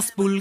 [0.00, 0.35] 5, 10,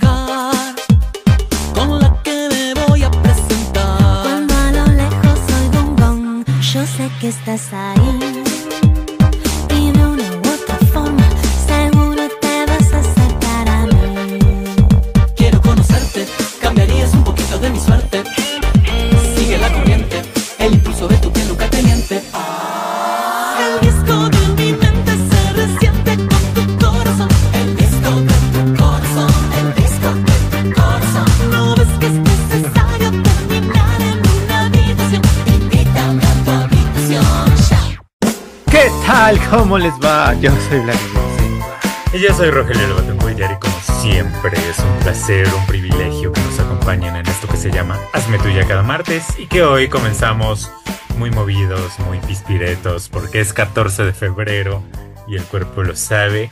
[40.41, 41.79] Yo soy Vladimir Silva.
[42.13, 46.59] Y yo soy Rogelio Lobatengo y como siempre es un placer, un privilegio que nos
[46.59, 50.71] acompañen en esto que se llama Hazme Tuya cada martes y que hoy comenzamos
[51.17, 54.83] muy movidos, muy pispiretos porque es 14 de febrero
[55.27, 56.49] y el cuerpo lo sabe.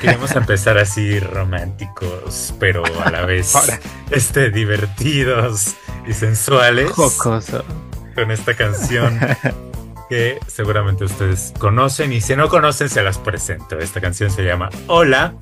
[0.00, 3.54] Queremos empezar así románticos, pero a la vez
[4.10, 5.74] este, divertidos
[6.06, 7.64] y sensuales Jocoso.
[8.14, 9.18] con esta canción
[10.08, 13.78] que seguramente ustedes conocen y si no conocen se las presento.
[13.78, 15.34] Esta canción se llama Hola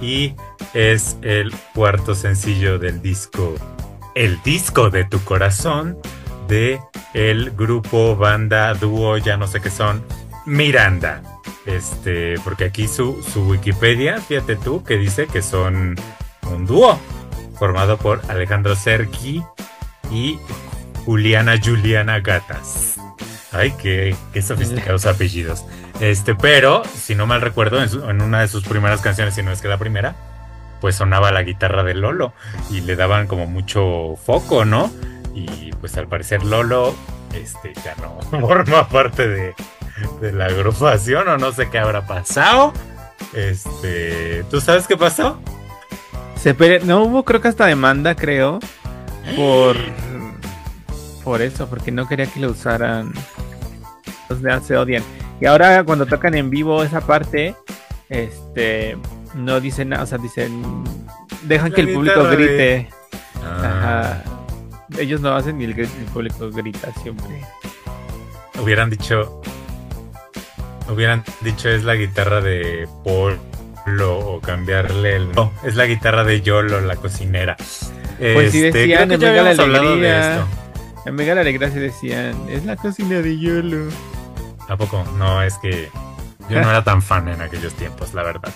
[0.00, 0.34] y
[0.74, 3.54] es el cuarto sencillo del disco
[4.14, 5.98] El disco de tu corazón
[6.48, 6.80] de
[7.14, 10.04] el grupo, banda, dúo, ya no sé qué son,
[10.46, 11.22] Miranda.
[11.66, 15.96] Este, porque aquí su, su Wikipedia, fíjate tú, que dice que son
[16.50, 16.98] un dúo
[17.58, 19.42] formado por Alejandro Sergi
[20.10, 20.38] y
[21.04, 22.96] Juliana Juliana Gatas.
[23.52, 25.64] Ay, qué, qué sofisticados apellidos.
[26.00, 29.42] Este, pero, si no mal recuerdo, en, su- en una de sus primeras canciones, si
[29.42, 30.14] no es que la primera,
[30.80, 32.32] pues sonaba la guitarra de Lolo
[32.70, 34.90] y le daban como mucho foco, ¿no?
[35.34, 36.94] Y pues al parecer Lolo,
[37.34, 39.54] este, ya no forma parte de,
[40.20, 42.72] de la agrupación o no sé qué habrá pasado.
[43.34, 45.40] Este, ¿tú sabes qué pasó?
[46.36, 46.54] Se
[46.84, 48.58] No hubo, creo que hasta demanda, creo.
[49.36, 49.76] Por.
[51.24, 53.12] Por eso, porque no quería que lo usaran.
[54.64, 55.02] Se odian.
[55.40, 57.54] Y ahora cuando tocan en vivo esa parte,
[58.08, 58.96] este.
[59.34, 60.62] No dicen nada, o sea, dicen.
[61.44, 62.88] Dejan La que el público grite.
[63.42, 64.24] Ah, Ajá.
[64.98, 67.40] Ellos no hacen ni el, el público grita siempre.
[68.62, 69.40] hubieran dicho,
[70.88, 76.42] hubieran dicho es la guitarra de Polo o cambiarle el, no, es la guitarra de
[76.42, 77.56] Yolo, la cocinera.
[78.18, 80.34] Pues sí Este, decían creo en que ya habíamos hablado de Alegría.
[80.34, 80.46] esto.
[81.06, 83.86] En Mega la Alegría se decían, es la cocina de Yolo.
[84.72, 85.04] ¿A poco?
[85.18, 85.90] No, es que
[86.48, 88.54] yo no era tan fan en aquellos tiempos, la verdad.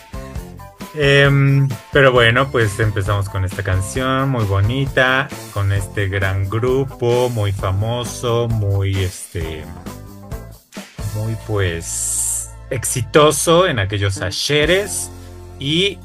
[0.94, 7.53] Em, pero bueno, pues empezamos con esta canción muy bonita, con este gran grupo, muy
[7.53, 9.62] famoso, muy este,
[11.15, 15.10] muy pues exitoso en aquellos ayeres
[15.59, 15.99] y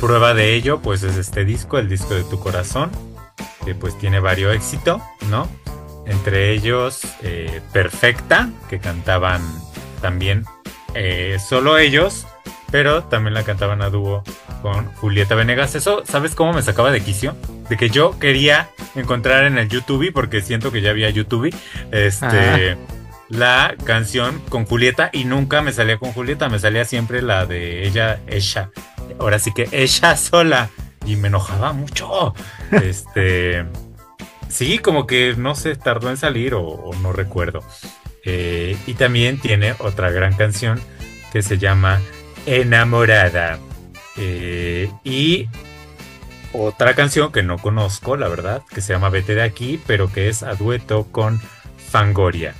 [0.00, 2.90] prueba de ello pues es este disco, el disco de tu corazón,
[3.66, 5.46] que pues tiene varios éxito, ¿no?
[6.08, 9.42] Entre ellos eh, Perfecta, que cantaban
[10.00, 10.44] también
[10.94, 12.26] eh, solo ellos,
[12.70, 14.22] pero también la cantaban a dúo
[14.62, 15.74] con Julieta Venegas.
[15.74, 17.36] Eso, ¿sabes cómo me sacaba de quicio?
[17.68, 21.54] De que yo quería encontrar en el YouTube, porque siento que ya había YouTube,
[21.92, 22.76] este,
[23.28, 27.86] la canción con Julieta y nunca me salía con Julieta, me salía siempre la de
[27.86, 28.70] ella, ella.
[29.18, 30.70] Ahora sí que ella sola.
[31.06, 32.34] Y me enojaba mucho.
[32.70, 33.64] Este.
[34.48, 37.62] Sí, como que no se tardó en salir o, o no recuerdo.
[38.24, 40.80] Eh, y también tiene otra gran canción
[41.32, 42.00] que se llama
[42.46, 43.58] Enamorada.
[44.16, 45.48] Eh, y
[46.52, 50.28] otra canción que no conozco, la verdad, que se llama Vete de aquí, pero que
[50.28, 51.40] es a dueto con
[51.90, 52.54] Fangoria.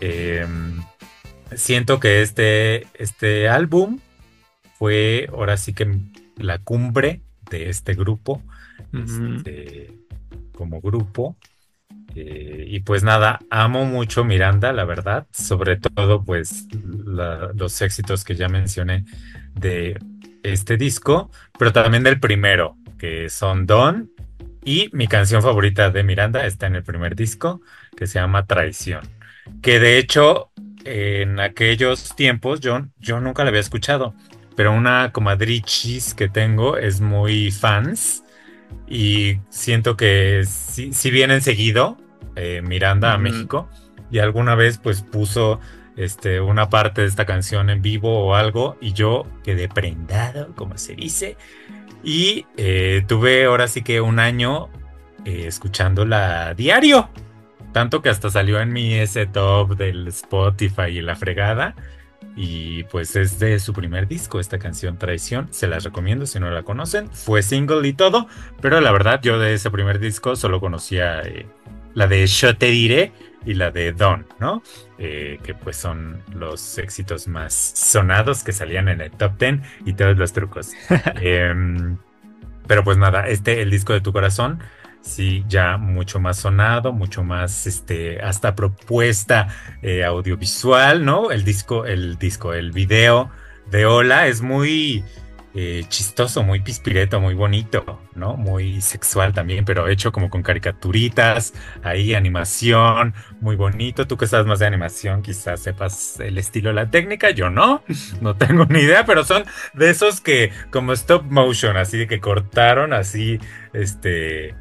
[0.00, 0.46] Eh,
[1.54, 4.00] siento que este, este álbum
[4.78, 5.98] fue ahora sí que
[6.36, 7.20] la cumbre
[7.50, 8.42] de este grupo
[8.92, 9.92] este,
[10.54, 11.36] como grupo.
[12.14, 18.36] Eh, y pues nada, amo mucho Miranda, la verdad, sobre todo pues los éxitos que
[18.36, 19.04] ya mencioné
[19.54, 19.98] de
[20.42, 24.10] este disco, pero también del primero, que son Don,
[24.64, 27.60] y mi canción favorita de Miranda está en el primer disco,
[27.96, 29.02] que se llama Traición,
[29.60, 30.50] que de hecho
[30.84, 34.14] en aquellos tiempos yo, yo nunca la había escuchado,
[34.56, 38.23] pero una comadrichis que tengo es muy fans
[38.86, 41.96] y siento que si, si vienen seguido
[42.36, 43.18] eh, Miranda a.
[43.18, 43.68] México
[44.10, 45.60] y alguna vez pues puso
[45.96, 50.76] este, una parte de esta canción en vivo o algo y yo quedé prendado, como
[50.76, 51.36] se dice,
[52.02, 54.68] y eh, tuve ahora sí que un año
[55.24, 57.08] eh, escuchándola diario,
[57.72, 61.74] tanto que hasta salió en mi ese top del Spotify y la fregada.
[62.36, 65.48] Y pues es de su primer disco, esta canción Traición.
[65.50, 67.08] Se las recomiendo si no la conocen.
[67.10, 68.26] Fue single y todo,
[68.60, 71.46] pero la verdad yo de ese primer disco solo conocía eh,
[71.94, 73.12] la de Yo te diré
[73.46, 74.62] y la de Don, ¿no?
[74.98, 79.92] Eh, que pues son los éxitos más sonados que salían en el top 10 y
[79.94, 80.72] todos los trucos.
[81.20, 81.98] Em,
[82.66, 84.60] pero pues nada, este, el disco de tu corazón,
[85.04, 89.48] sí, ya mucho más sonado, mucho más, este, hasta propuesta
[89.82, 91.30] eh, audiovisual, ¿no?
[91.30, 93.30] El disco, el disco, el video
[93.70, 95.04] de Hola es muy
[95.54, 98.36] eh, chistoso, muy pispireto, muy bonito, ¿no?
[98.36, 104.06] Muy sexual también, pero hecho como con caricaturitas, ahí animación, muy bonito.
[104.06, 107.82] Tú que sabes más de animación, quizás sepas el estilo, la técnica, yo no,
[108.20, 112.20] no tengo ni idea, pero son de esos que como stop motion, así de que
[112.20, 113.38] cortaron así,
[113.72, 114.56] este,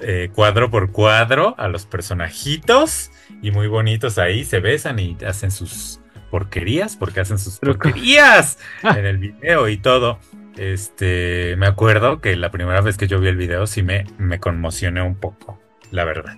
[0.00, 3.10] eh, cuadro por cuadro a los personajitos
[3.42, 6.00] y muy bonitos ahí, se besan y hacen sus
[6.30, 10.18] porquerías, porque hacen sus porquerías en el video y todo.
[10.56, 14.40] Este, me acuerdo que la primera vez que yo vi el video sí me, me
[14.40, 15.60] conmocioné un poco,
[15.90, 16.36] la verdad.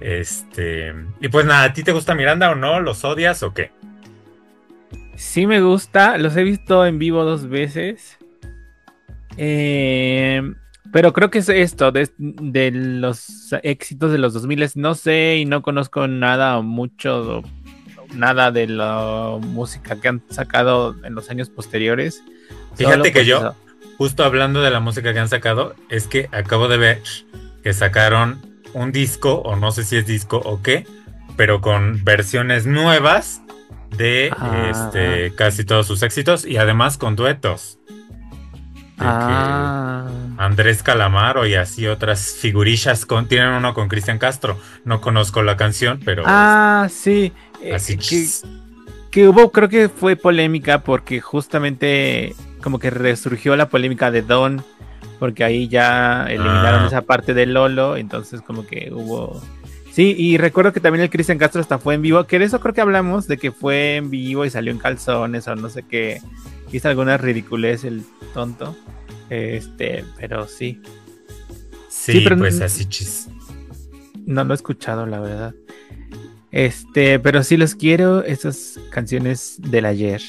[0.00, 2.80] Este, y pues nada, ¿a ti te gusta Miranda o no?
[2.80, 3.70] ¿Los odias o qué?
[5.14, 8.18] Sí me gusta, los he visto en vivo dos veces.
[9.36, 10.42] Eh,
[10.92, 15.46] pero creo que es esto, de, de, los éxitos de los 2000, no sé y
[15.46, 17.42] no conozco nada o mucho
[18.14, 22.22] nada de la música que han sacado en los años posteriores.
[22.76, 23.54] Fíjate que yo,
[23.96, 27.02] justo hablando de la música que han sacado, es que acabo de ver
[27.62, 28.40] que sacaron
[28.74, 30.86] un disco, o no sé si es disco o qué,
[31.36, 33.42] pero con versiones nuevas
[33.96, 34.68] de ah.
[34.70, 37.78] este, casi todos sus éxitos y además con duetos.
[38.98, 40.08] Ah.
[40.42, 44.58] Andrés Calamaro y así otras figurillas con, tienen uno con Cristian Castro.
[44.84, 46.24] No conozco la canción, pero.
[46.26, 47.32] Ah, sí.
[47.62, 48.26] Eh, así que,
[49.10, 54.64] que hubo, creo que fue polémica porque justamente como que resurgió la polémica de Don,
[55.18, 56.86] porque ahí ya eliminaron ah.
[56.86, 59.42] esa parte de Lolo, entonces como que hubo...
[59.92, 62.60] Sí, y recuerdo que también el Cristian Castro hasta fue en vivo, que de eso
[62.60, 65.82] creo que hablamos, de que fue en vivo y salió en calzones o no sé
[65.82, 66.22] qué,
[66.72, 68.02] hizo alguna ridiculez el
[68.32, 68.74] tonto,
[69.32, 70.80] este, pero sí.
[71.88, 73.28] Sí, pero pues así chis.
[74.26, 75.54] No lo he escuchado, la verdad.
[76.50, 80.20] Este, pero sí los quiero, esas canciones del ayer.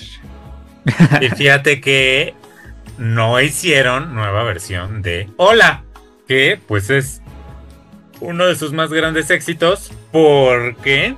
[1.22, 2.34] Y fíjate que
[2.98, 5.84] no hicieron nueva versión de Hola,
[6.28, 7.22] que pues es
[8.22, 11.16] uno de sus más grandes éxitos porque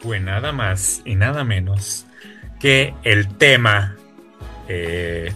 [0.00, 2.06] fue nada más y nada menos
[2.58, 3.96] que el tema
[4.68, 5.32] eh,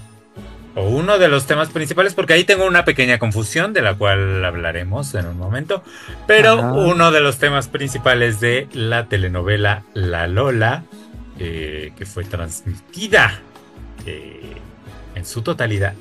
[0.74, 4.44] o uno de los temas principales, porque ahí tengo una pequeña confusión de la cual
[4.44, 5.82] hablaremos en un momento,
[6.26, 10.84] pero uno de los temas principales de la telenovela La Lola,
[11.38, 13.40] eh, que fue transmitida
[14.06, 14.56] eh,
[15.14, 15.94] en su totalidad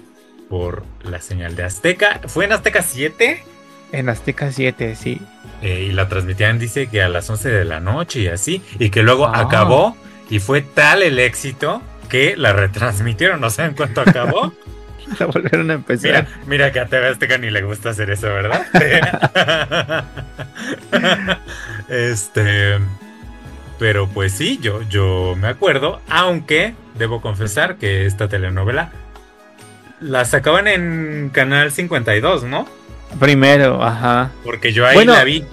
[0.50, 3.44] por la señal de Azteca, ¿fue en Azteca 7?
[3.92, 5.22] En Azteca 7, sí.
[5.62, 8.90] Eh, y la transmitían, dice que a las 11 de la noche y así, y
[8.90, 9.42] que luego ah.
[9.42, 9.98] acabó
[10.30, 14.54] y fue tal el éxito que la retransmitieron, no sé en cuánto acabó.
[15.20, 16.28] la volvieron a empezar.
[16.46, 18.66] Mira, que a TV Azteca ni le gusta hacer eso, ¿verdad?
[21.90, 22.80] este.
[23.80, 28.92] Pero pues sí, yo, yo me acuerdo, aunque debo confesar que esta telenovela
[30.02, 32.68] la sacaban en Canal 52, ¿no?
[33.20, 34.32] Primero, ajá.
[34.44, 35.46] Porque yo ahí la vi.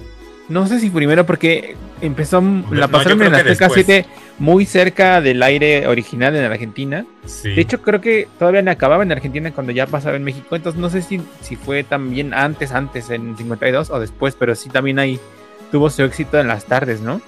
[0.48, 4.06] No sé si primero, porque empezó, la pasaron en Azteca 7
[4.38, 7.04] muy cerca del aire original en Argentina.
[7.42, 10.54] De hecho, creo que todavía no acababa en Argentina cuando ya pasaba en México.
[10.54, 14.68] Entonces, no sé si, si fue también antes, antes en 52 o después, pero sí
[14.68, 15.18] también ahí
[15.70, 17.20] tuvo su éxito en las tardes, ¿no?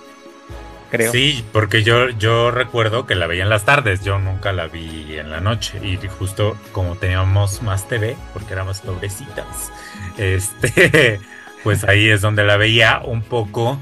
[0.91, 1.13] Creo.
[1.13, 5.19] Sí, porque yo, yo recuerdo que la veía en las tardes, yo nunca la vi
[5.19, 5.79] en la noche.
[5.83, 9.71] Y justo como teníamos más TV, porque éramos pobrecitas,
[10.17, 11.21] este,
[11.63, 13.81] pues ahí es donde la veía un poco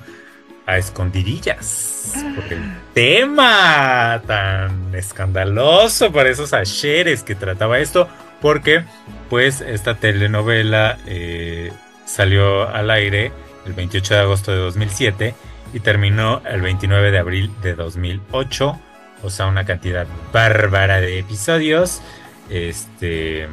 [0.68, 2.12] a escondidillas.
[2.34, 8.06] Por el tema tan escandaloso para esos ayeres que trataba esto,
[8.42, 8.84] porque
[9.30, 11.72] pues esta telenovela eh,
[12.04, 13.32] salió al aire
[13.64, 15.34] el 28 de agosto de 2007
[15.72, 18.80] y terminó el 29 de abril de 2008,
[19.22, 22.02] o sea, una cantidad bárbara de episodios.
[22.50, 23.48] Este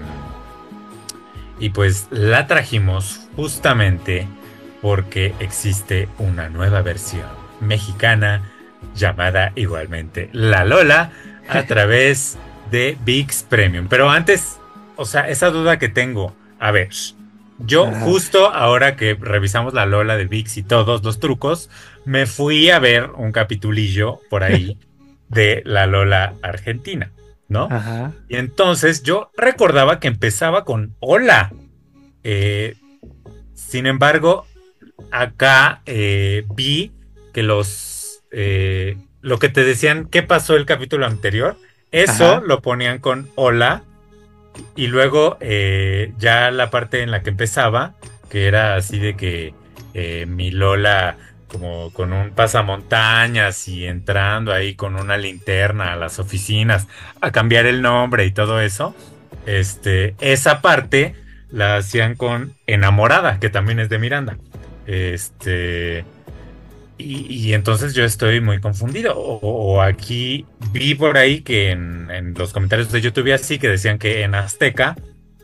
[1.60, 4.28] y pues la trajimos justamente
[4.86, 7.26] porque existe una nueva versión
[7.60, 8.44] mexicana
[8.94, 11.10] llamada igualmente La Lola
[11.50, 12.38] a través
[12.70, 13.88] de VIX Premium.
[13.90, 14.60] Pero antes,
[14.96, 16.90] o sea, esa duda que tengo, a ver,
[17.58, 21.72] yo justo ahora que revisamos La Lola de VIX y todos los trucos,
[22.06, 24.78] me fui a ver un capitulillo por ahí
[25.30, 27.12] de la Lola Argentina,
[27.48, 27.70] ¿no?
[27.72, 28.12] Ajá.
[28.30, 31.52] Y entonces yo recordaba que empezaba con hola.
[32.24, 32.76] Eh,
[33.56, 34.46] sin embargo,
[35.12, 36.92] acá eh, vi
[37.34, 41.58] que los eh, lo que te decían qué pasó el capítulo anterior,
[41.92, 42.44] eso Ajá.
[42.46, 43.84] lo ponían con hola
[44.76, 47.96] y luego eh, ya la parte en la que empezaba,
[48.30, 49.54] que era así de que
[49.94, 56.20] eh, mi Lola como con un pasamontañas y entrando ahí con una linterna a las
[56.20, 56.88] oficinas
[57.22, 58.94] a cambiar el nombre y todo eso,
[59.46, 61.16] este, esa parte
[61.50, 64.38] la hacían con Enamorada, que también es de Miranda.
[64.86, 66.06] Este,
[66.98, 69.16] y, y entonces yo estoy muy confundido.
[69.18, 74.00] O, aquí vi por ahí que en, en los comentarios de YouTube así que decían
[74.00, 74.96] que en Azteca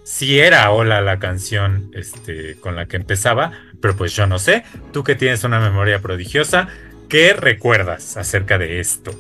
[0.04, 4.64] sí era Hola la canción este, con la que empezaba, pero pues yo no sé.
[4.92, 6.68] Tú que tienes una memoria prodigiosa,
[7.10, 9.12] ¿qué recuerdas acerca de esto?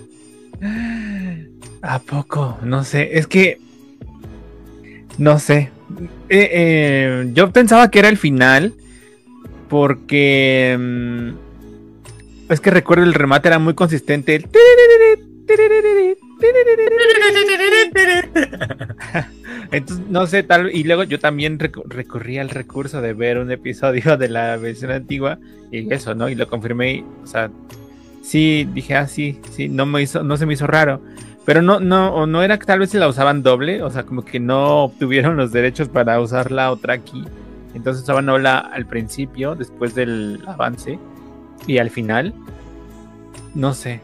[1.82, 2.60] ¿A poco?
[2.62, 3.18] No sé.
[3.18, 3.60] Es que.
[5.18, 5.72] No sé.
[6.30, 8.74] Eh, eh, yo pensaba que era el final.
[9.72, 10.75] Porque.
[10.78, 11.30] mm,
[12.51, 14.44] es que recuerdo el remate era muy consistente.
[19.72, 20.75] Entonces, no sé, tal.
[20.75, 24.92] Y luego yo también recu- recurrí al recurso de ver un episodio de la versión
[24.92, 25.40] antigua.
[25.72, 26.28] Y eso, ¿no?
[26.28, 27.06] Y lo confirmé.
[27.24, 27.50] O sea,
[28.22, 31.01] sí, dije, ah, sí, sí, no me hizo, no se me hizo raro.
[31.46, 34.04] Pero no, no, o no era que tal vez se la usaban doble, o sea,
[34.04, 37.24] como que no obtuvieron los derechos para usar la otra aquí.
[37.74, 41.00] Entonces usaban Ola al principio, después del avance,
[41.68, 42.34] y al final.
[43.54, 44.01] No sé.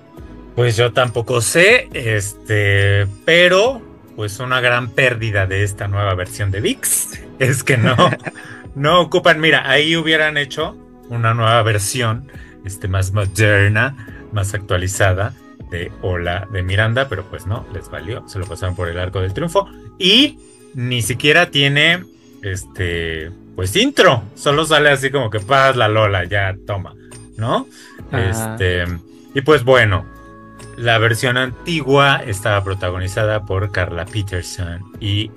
[0.56, 3.82] Pues yo tampoco sé, este, pero
[4.16, 7.96] pues una gran pérdida de esta nueva versión de VIX es que no,
[8.76, 10.76] no ocupan, mira, ahí hubieran hecho
[11.10, 12.30] una nueva versión,
[12.66, 15.34] este, más moderna, más actualizada
[15.70, 19.22] de Hola de Miranda, pero pues no, les valió, se lo pasaron por el arco
[19.22, 19.70] del triunfo
[20.00, 20.40] y
[20.74, 22.04] ni siquiera tiene,
[22.42, 26.94] este, pues intro, solo sale así como que paz la Lola, ya toma,
[27.38, 27.68] ¿no?
[28.12, 28.54] Ajá.
[28.54, 28.86] Este,
[29.34, 30.06] y pues bueno,
[30.78, 35.32] la versión antigua estaba protagonizada por Carla Peterson y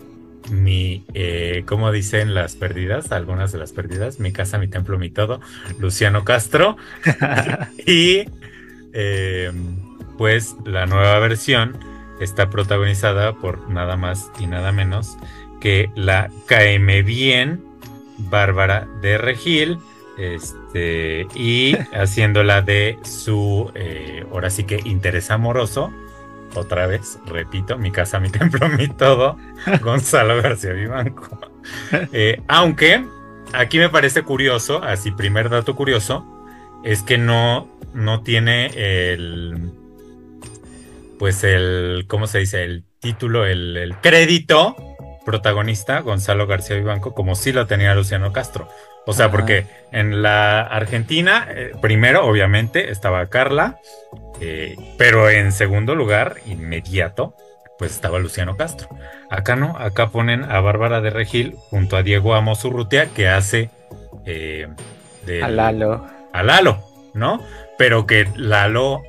[0.51, 3.11] mi, eh, ¿cómo dicen las perdidas?
[3.11, 5.41] Algunas de las perdidas, mi casa, mi templo, mi todo,
[5.79, 6.77] Luciano Castro.
[7.87, 8.27] y
[8.93, 9.51] eh,
[10.19, 11.79] pues la nueva versión
[12.21, 15.17] está protagonizada por nada más y nada menos
[15.59, 17.70] que la KM Bien,
[18.29, 19.79] Bárbara de Regil,
[20.19, 25.93] este, y haciéndola de su, eh, ahora sí que interés amoroso,
[26.55, 29.39] otra vez, repito, mi casa, mi templo, mi todo,
[29.83, 31.39] Gonzalo García Vivanco.
[32.13, 33.05] Eh, aunque
[33.53, 36.27] aquí me parece curioso, así primer dato curioso,
[36.85, 38.67] es que no, no tiene
[39.13, 39.71] el,
[41.19, 42.65] pues el, ¿cómo se dice?
[42.65, 44.77] El título, el, el crédito
[45.31, 48.69] protagonista, Gonzalo García Vivanco, como sí lo tenía Luciano Castro.
[49.07, 49.33] O sea, Ajá.
[49.33, 53.79] porque en la Argentina, eh, primero, obviamente, estaba Carla,
[54.41, 57.35] eh, pero en segundo lugar, inmediato,
[57.79, 58.89] pues estaba Luciano Castro.
[59.31, 63.71] Acá no, acá ponen a Bárbara de Regil junto a Diego Amos Urrutia, que hace
[64.27, 64.67] eh,
[65.25, 66.07] del- A Lalo.
[66.33, 66.83] a Lalo,
[67.15, 67.43] ¿no?
[67.79, 69.01] Pero que Lalo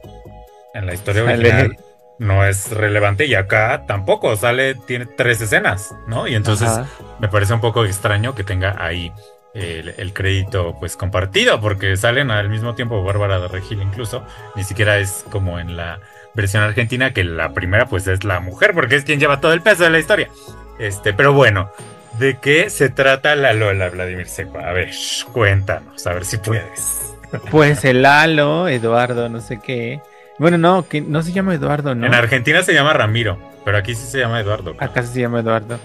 [0.73, 1.77] en la historia Sale.
[2.21, 6.27] No es relevante y acá tampoco sale, tiene tres escenas, ¿no?
[6.27, 6.85] Y entonces Ajá.
[7.19, 9.11] me parece un poco extraño que tenga ahí
[9.55, 14.23] el, el crédito pues compartido, porque salen al mismo tiempo Bárbara de Regil incluso,
[14.55, 15.99] ni siquiera es como en la
[16.35, 19.61] versión argentina, que la primera pues es la mujer, porque es quien lleva todo el
[19.61, 20.29] peso de la historia.
[20.77, 21.71] Este, pero bueno,
[22.19, 24.59] ¿de qué se trata la Lola, Vladimir Seco?
[24.59, 24.91] A ver,
[25.33, 27.15] cuéntanos, a ver si puedes.
[27.49, 30.01] Pues el Lalo, Eduardo, no sé qué.
[30.41, 32.05] Bueno, no, que no se llama Eduardo, ¿no?
[32.07, 34.73] En Argentina se llama Ramiro, pero aquí sí se llama Eduardo.
[34.79, 35.79] Acá se llama Eduardo.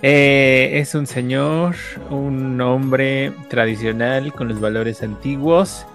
[0.00, 1.74] Eh, es un señor,
[2.10, 5.86] un hombre tradicional con los valores antiguos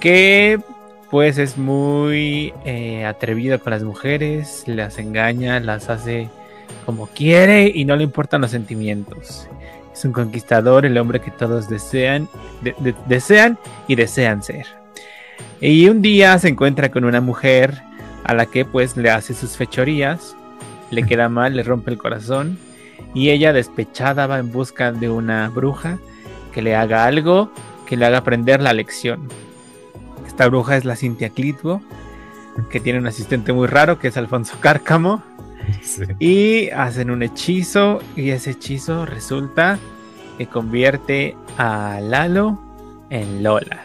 [0.00, 0.58] que
[1.10, 6.28] pues es muy eh, atrevido con las mujeres, las engaña, las hace
[6.84, 9.48] como quiere y no le importan los sentimientos.
[9.94, 12.28] Es un conquistador, el hombre que todos desean,
[12.60, 14.66] de- de- desean y desean ser.
[15.60, 17.82] Y un día se encuentra con una mujer
[18.24, 20.36] a la que pues le hace sus fechorías,
[20.90, 22.58] le queda mal, le rompe el corazón
[23.14, 25.98] y ella despechada va en busca de una bruja
[26.52, 27.52] que le haga algo,
[27.86, 29.28] que le haga aprender la lección.
[30.26, 31.82] Esta bruja es la Cintia Clitbo,
[32.70, 35.22] que tiene un asistente muy raro que es Alfonso Cárcamo
[35.82, 36.02] Sí.
[36.18, 39.78] y hacen un hechizo y ese hechizo resulta
[40.38, 42.58] que convierte a Lalo
[43.10, 43.84] en Lola.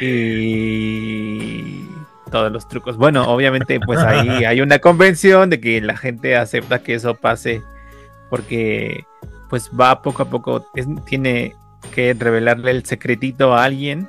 [0.00, 1.84] Y
[2.30, 2.96] todos los trucos.
[2.96, 7.62] Bueno, obviamente, pues ahí hay una convención de que la gente acepta que eso pase
[8.30, 9.04] porque
[9.48, 11.54] pues va poco a poco, es- tiene
[11.94, 14.08] que revelarle el secretito a alguien,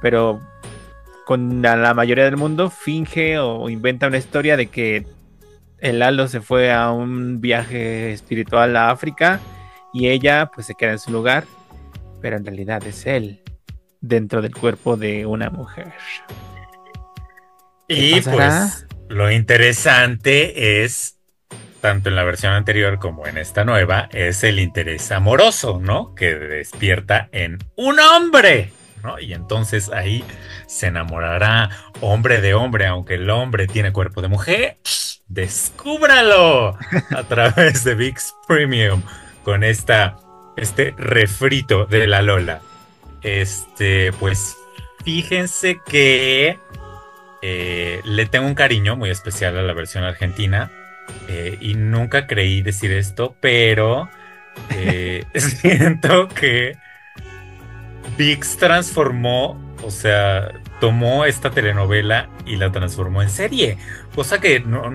[0.00, 0.40] pero
[1.26, 5.06] con la, la mayoría del mundo finge o inventa una historia de que
[5.80, 9.38] el Lalo se fue a un viaje espiritual a África
[9.92, 11.44] y ella pues se queda en su lugar,
[12.22, 13.39] pero en realidad es él
[14.00, 15.92] dentro del cuerpo de una mujer.
[17.88, 21.18] Y pues lo interesante es,
[21.80, 26.14] tanto en la versión anterior como en esta nueva, es el interés amoroso, ¿no?
[26.14, 29.18] Que despierta en un hombre, ¿no?
[29.18, 30.24] Y entonces ahí
[30.66, 34.78] se enamorará hombre de hombre, aunque el hombre tiene cuerpo de mujer.
[35.26, 36.78] Descúbralo
[37.16, 39.02] a través de VIX Premium
[39.42, 40.16] con esta,
[40.56, 42.62] este refrito de la Lola.
[43.22, 44.56] Este, pues
[45.04, 46.58] fíjense que
[47.42, 50.70] eh, le tengo un cariño muy especial a la versión argentina
[51.28, 54.10] eh, y nunca creí decir esto, pero
[54.70, 56.76] eh, siento que
[58.18, 60.50] VIX transformó, o sea,
[60.80, 63.78] tomó esta telenovela y la transformó en serie,
[64.14, 64.90] cosa que no,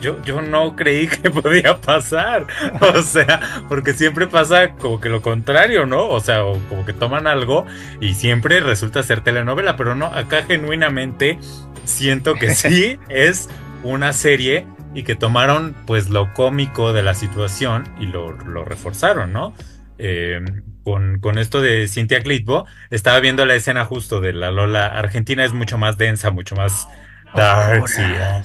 [0.00, 2.46] yo, yo no creí que podía pasar,
[2.80, 6.08] o sea, porque siempre pasa como que lo contrario, ¿no?
[6.08, 7.66] O sea, o como que toman algo
[8.00, 11.38] y siempre resulta ser telenovela, pero no, acá genuinamente
[11.84, 13.48] siento que sí es
[13.82, 19.32] una serie y que tomaron pues lo cómico de la situación y lo, lo reforzaron,
[19.32, 19.54] ¿no?
[19.98, 20.40] Eh,
[20.84, 25.44] con, con, esto de Cintia Clitbo, estaba viendo la escena justo de la Lola Argentina,
[25.44, 26.88] es mucho más densa, mucho más
[27.34, 27.88] dark.
[27.88, 28.02] Sí.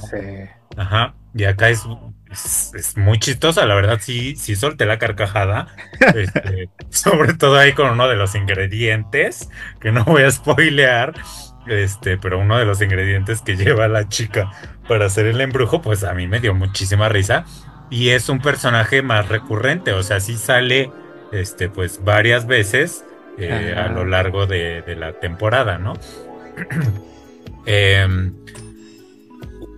[0.09, 0.49] sí.
[0.75, 1.83] Ajá, y acá es,
[2.31, 5.67] es, es, muy chistosa, la verdad, sí, sí solté la carcajada,
[6.15, 11.13] este, sobre todo ahí con uno de los ingredientes, que no voy a spoilear,
[11.67, 14.51] este, pero uno de los ingredientes que lleva la chica
[14.87, 17.45] para hacer el embrujo, pues a mí me dio muchísima risa.
[17.89, 20.91] Y es un personaje más recurrente, o sea, sí sale,
[21.31, 23.05] este, pues varias veces
[23.37, 25.93] eh, a lo largo de, de, la temporada, ¿no?
[27.65, 28.07] eh,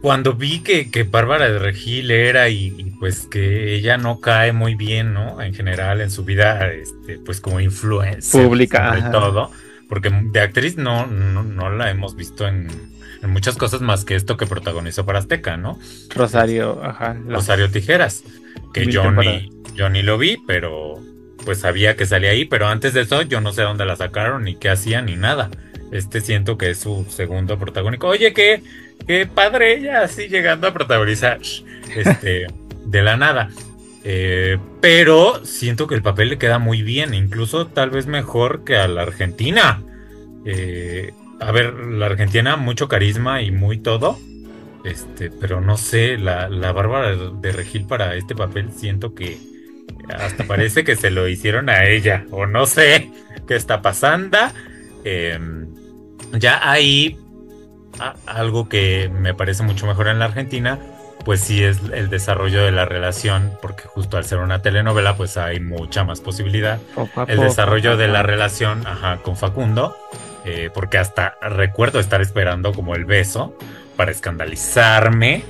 [0.05, 4.51] cuando vi que, que Bárbara de Regil era y, y, pues que ella no cae
[4.51, 5.41] muy bien, ¿no?
[5.41, 9.49] En general en su vida, este, pues como influencia pública, sobre todo,
[9.89, 12.67] porque de actriz no, no, no la hemos visto en,
[13.23, 15.79] en, muchas cosas más que esto que protagonizó para Azteca, ¿no?
[16.13, 17.17] Rosario, ajá.
[17.27, 18.23] Rosario Tijeras,
[18.75, 21.01] que yo ni, yo ni lo vi, pero
[21.45, 24.43] pues sabía que salía ahí, pero antes de eso yo no sé dónde la sacaron,
[24.43, 25.49] ni qué hacía, ni nada.
[25.91, 28.07] Este siento que es su segundo protagónico.
[28.07, 28.61] Oye, qué,
[29.07, 31.39] qué padre ella así llegando a protagonizar
[31.95, 32.47] este,
[32.85, 33.49] de la nada.
[34.03, 38.77] Eh, pero siento que el papel le queda muy bien, incluso tal vez mejor que
[38.77, 39.81] a la Argentina.
[40.45, 44.19] Eh, a ver, la Argentina, mucho carisma y muy todo.
[44.83, 49.39] Este, pero no sé, la, la Bárbara de Regil para este papel siento que
[50.09, 53.09] hasta parece que se lo hicieron a ella, o no sé
[53.47, 54.37] qué está pasando.
[55.03, 55.39] Eh,
[56.33, 57.17] ya ahí
[57.99, 60.79] a, algo que me parece mucho mejor en la Argentina,
[61.23, 65.37] pues sí es el desarrollo de la relación, porque justo al ser una telenovela, pues
[65.37, 66.79] hay mucha más posibilidad.
[66.93, 69.97] Poco el desarrollo de la relación ajá, con Facundo,
[70.45, 73.57] eh, porque hasta recuerdo estar esperando como el beso
[73.95, 75.43] para escandalizarme.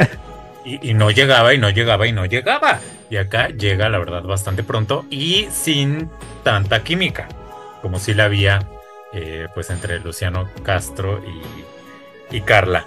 [0.64, 2.80] y, y no llegaba, y no llegaba, y no llegaba.
[3.08, 6.10] Y acá llega, la verdad, bastante pronto y sin
[6.42, 7.28] tanta química,
[7.80, 8.68] como si la había,
[9.12, 11.75] eh, pues, entre Luciano Castro y,
[12.30, 12.86] y Carla.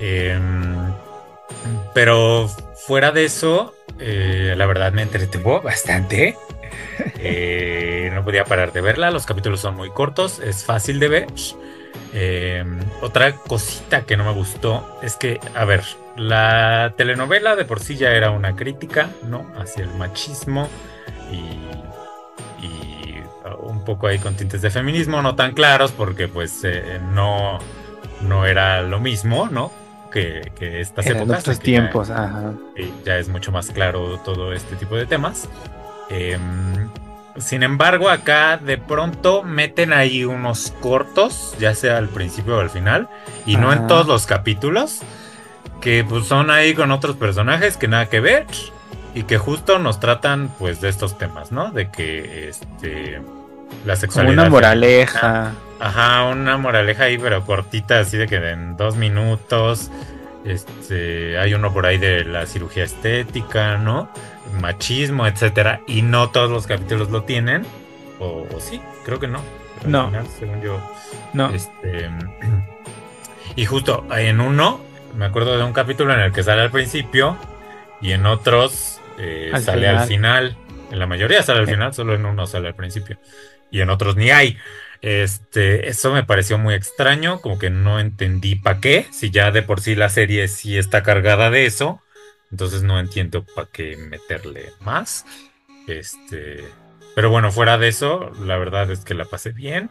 [0.00, 0.38] Eh,
[1.94, 2.48] pero
[2.86, 6.36] fuera de eso, eh, la verdad me entretuvo bastante.
[7.18, 11.26] Eh, no podía parar de verla, los capítulos son muy cortos, es fácil de ver.
[12.12, 12.64] Eh,
[13.00, 15.82] otra cosita que no me gustó es que, a ver,
[16.16, 19.50] la telenovela de por sí ya era una crítica, ¿no?
[19.56, 20.68] Hacia el machismo
[21.32, 23.22] y, y
[23.60, 27.58] un poco ahí con tintes de feminismo, no tan claros porque pues eh, no,
[28.24, 29.70] no era lo mismo, ¿no?
[30.12, 31.28] Que, que estas En épocas.
[31.28, 32.52] nuestros que ya- tiempos, ajá.
[33.04, 35.48] Ya es mucho más claro todo este tipo de temas.
[36.10, 36.38] Eh,
[37.36, 42.70] sin embargo, acá de pronto meten ahí unos cortos, ya sea al principio o al
[42.70, 43.08] final,
[43.44, 45.00] y no en todos los capítulos,
[45.80, 48.46] que pues son ahí con otros personajes que nada que ver
[49.16, 51.72] y que justo nos tratan pues de estos temas, ¿no?
[51.72, 53.20] De que este
[53.84, 55.52] la sexualidad una moraleja.
[55.80, 59.90] Ajá, una moraleja ahí, pero cortita, así de que en dos minutos.
[60.44, 64.10] Este, hay uno por ahí de la cirugía estética, ¿no?
[64.60, 65.80] Machismo, etcétera.
[65.86, 67.66] Y no todos los capítulos lo tienen.
[68.18, 69.40] O, o sí, creo que no.
[69.78, 70.06] Pero No.
[70.08, 70.80] final, según yo.
[71.32, 71.50] No.
[71.50, 72.10] Este.
[73.56, 74.80] Y justo en uno,
[75.16, 77.36] me acuerdo de un capítulo en el que sale al principio
[78.00, 79.96] y en otros eh, Al sale final.
[79.98, 80.56] al final.
[80.90, 81.72] En la mayoría sale al Sí.
[81.72, 83.16] final, solo en uno sale al principio.
[83.74, 84.56] Y en otros ni hay.
[85.02, 89.62] Este, eso me pareció muy extraño, como que no entendí para qué, si ya de
[89.62, 92.00] por sí la serie sí está cargada de eso,
[92.52, 95.26] entonces no entiendo para qué meterle más.
[95.88, 96.62] Este,
[97.16, 99.90] pero bueno, fuera de eso, la verdad es que la pasé bien.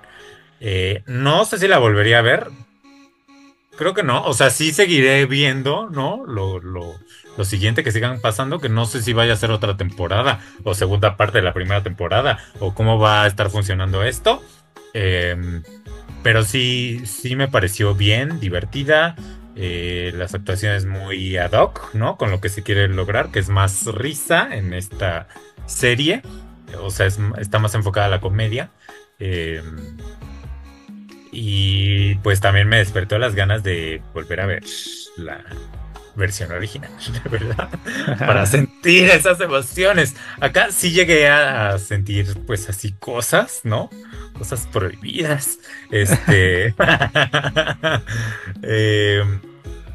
[0.62, 2.48] Eh, no sé si la volvería a ver.
[3.76, 4.24] Creo que no.
[4.26, 6.24] O sea, sí seguiré viendo, ¿no?
[6.26, 7.00] Lo, lo,
[7.38, 10.74] lo siguiente que sigan pasando, que no sé si vaya a ser otra temporada o
[10.76, 14.44] segunda parte de la primera temporada o cómo va a estar funcionando esto.
[14.94, 15.36] Eh,
[16.22, 19.16] pero sí, sí me pareció bien, divertida.
[19.56, 22.18] eh, las actuaciones muy ad hoc, ¿no?
[22.18, 25.28] Con lo que se quiere lograr, que es más risa en esta
[25.68, 26.24] serie.
[26.82, 28.72] O sea, es- está más enfocada a la comedia.
[29.20, 29.62] Eh,
[31.34, 34.64] y pues también me despertó las ganas de volver a ver
[35.18, 35.44] la
[36.16, 36.92] versión original,
[37.24, 37.70] de verdad,
[38.20, 40.16] para sentir esas emociones.
[40.40, 43.90] Acá sí llegué a, sentir pues así cosas, ¿no?
[44.38, 45.58] Cosas prohibidas.
[45.90, 46.76] Este...
[48.62, 49.24] eh,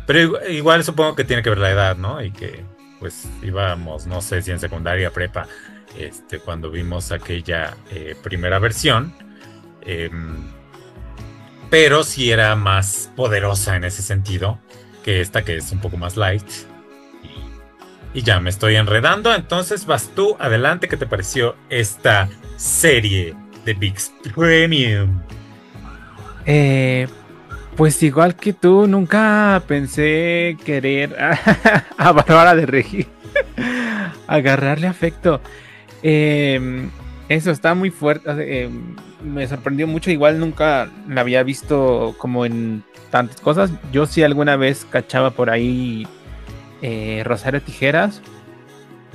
[0.07, 2.23] pero igual, igual supongo que tiene que ver la edad, ¿no?
[2.23, 2.65] Y que
[2.99, 5.47] pues íbamos, no sé si en secundaria, prepa,
[5.97, 9.15] este, cuando vimos aquella eh, primera versión.
[9.83, 10.58] em,
[11.71, 14.59] pero sí era más poderosa en ese sentido
[15.05, 16.45] que esta que es un poco más light.
[18.15, 23.75] Y, ya me estoy enredando, entonces vas tú adelante, ¿qué te pareció esta serie de
[23.75, 25.23] VIX Premium?
[26.47, 27.07] Eh,
[27.77, 33.07] pues igual que tú, nunca pensé querer a, a Bárbara de Regil
[34.27, 35.41] agarrarle afecto.
[36.03, 36.89] Eh,
[37.29, 38.31] eso está muy fuerte.
[38.39, 38.71] eh,
[39.23, 40.11] me sorprendió mucho.
[40.11, 43.71] Igual nunca la había visto como en tantas cosas.
[43.93, 46.07] Yo sí alguna vez cachaba por ahí
[46.83, 48.23] eh, Rosario Tijeras.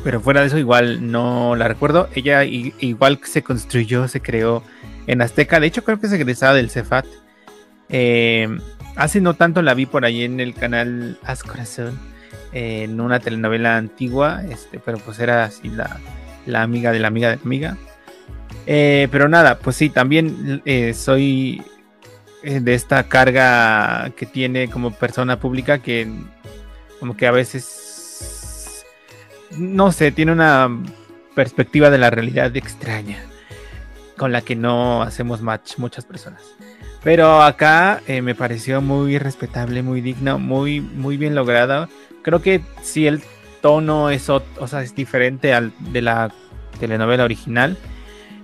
[0.03, 2.09] Pero fuera de eso, igual no la recuerdo.
[2.13, 4.63] Ella igual se construyó, se creó
[5.07, 5.59] en Azteca.
[5.59, 7.05] De hecho, creo que es egresada del Cefat.
[7.89, 8.47] Eh,
[8.95, 11.97] hace no tanto la vi por ahí en el canal Haz Corazón,
[12.51, 15.69] en una telenovela antigua, este, pero pues era así
[16.45, 17.77] la amiga de la amiga de la amiga.
[18.65, 21.61] Eh, pero nada, pues sí, también eh, soy
[22.43, 26.07] eh, de esta carga que tiene como persona pública que
[26.99, 28.85] como que a veces,
[29.57, 30.69] no sé, tiene una
[31.35, 33.19] perspectiva de la realidad extraña
[34.17, 36.41] con la que no hacemos match muchas personas.
[37.03, 41.89] Pero acá eh, me pareció muy respetable, muy digno, muy, muy bien logrado.
[42.21, 43.21] Creo que si el
[43.61, 46.31] tono es, o sea, es diferente al de la
[46.79, 47.77] telenovela original.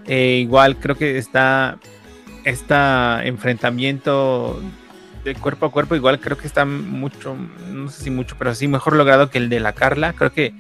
[0.06, 1.78] Eh, igual creo que está
[2.46, 2.76] este
[3.28, 4.62] enfrentamiento
[5.24, 8.68] de cuerpo a cuerpo, igual creo que está mucho, no sé si mucho, pero sí
[8.68, 10.14] mejor logrado que el de la Carla.
[10.14, 10.54] Creo que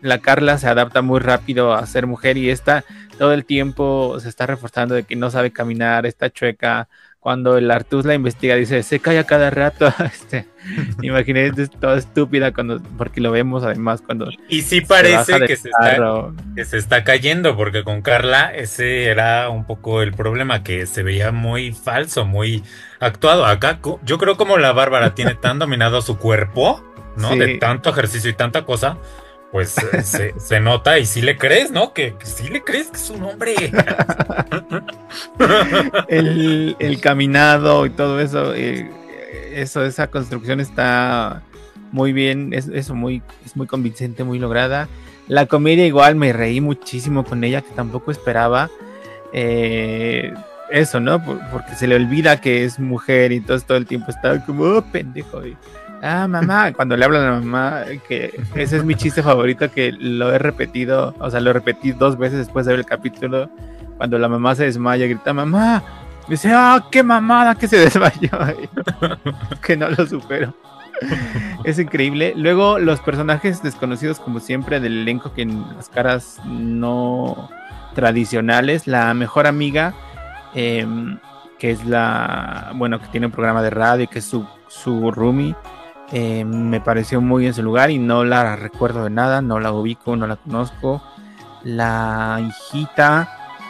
[0.00, 2.84] la Carla se adapta muy rápido a ser mujer y esta
[3.18, 6.88] todo el tiempo se está reforzando de que no sabe caminar, está chueca.
[7.22, 9.94] Cuando el Artus la investiga, dice, se cae a cada rato.
[10.04, 10.44] Este,
[11.02, 15.46] imagínate, es toda estúpida cuando, porque lo vemos además cuando Y sí se parece del
[15.46, 20.12] que se, está, que se está cayendo, porque con Carla ese era un poco el
[20.12, 22.64] problema, que se veía muy falso, muy
[22.98, 23.46] actuado.
[23.46, 26.82] Acá yo creo como la Bárbara tiene tan dominado su cuerpo,
[27.16, 27.34] ¿no?
[27.34, 27.38] Sí.
[27.38, 28.98] De tanto ejercicio y tanta cosa,
[29.52, 29.76] pues
[30.38, 31.92] se, nota y sí le crees, ¿no?
[31.92, 33.54] Que, que sí le crees que es un hombre.
[36.08, 38.90] el, caminado y todo eso, eh,
[39.52, 41.42] eso, esa construcción está
[41.92, 44.88] muy bien, es, eso muy, es muy convincente, muy lograda.
[45.28, 48.70] La comedia igual me reí muchísimo con ella, que tampoco esperaba.
[49.34, 50.32] Eh,
[50.70, 51.22] eso, ¿no?
[51.22, 54.82] Por- porque se le olvida que es mujer y todo el tiempo está como, oh,
[54.82, 55.42] pendejo.
[56.02, 59.92] Ah, mamá, cuando le hablan a la mamá, que ese es mi chiste favorito, que
[59.92, 63.48] lo he repetido, o sea, lo repetí dos veces después de ver el capítulo,
[63.96, 65.82] cuando la mamá se desmaya, grita, mamá,
[66.28, 68.30] y dice, ah, qué mamada que se desmayó,
[69.62, 70.54] que no lo supero.
[71.64, 72.34] Es increíble.
[72.36, 77.50] Luego los personajes desconocidos, como siempre, del elenco que en las caras no
[77.94, 78.86] tradicionales.
[78.86, 79.94] La mejor amiga,
[80.54, 81.18] em,
[81.58, 85.54] que es la, bueno, que tiene un programa de radio, que es su, su roomie,
[86.12, 89.72] em, me pareció muy en su lugar y no la recuerdo de nada, no la
[89.72, 91.02] ubico, no la conozco.
[91.64, 93.28] La hijita,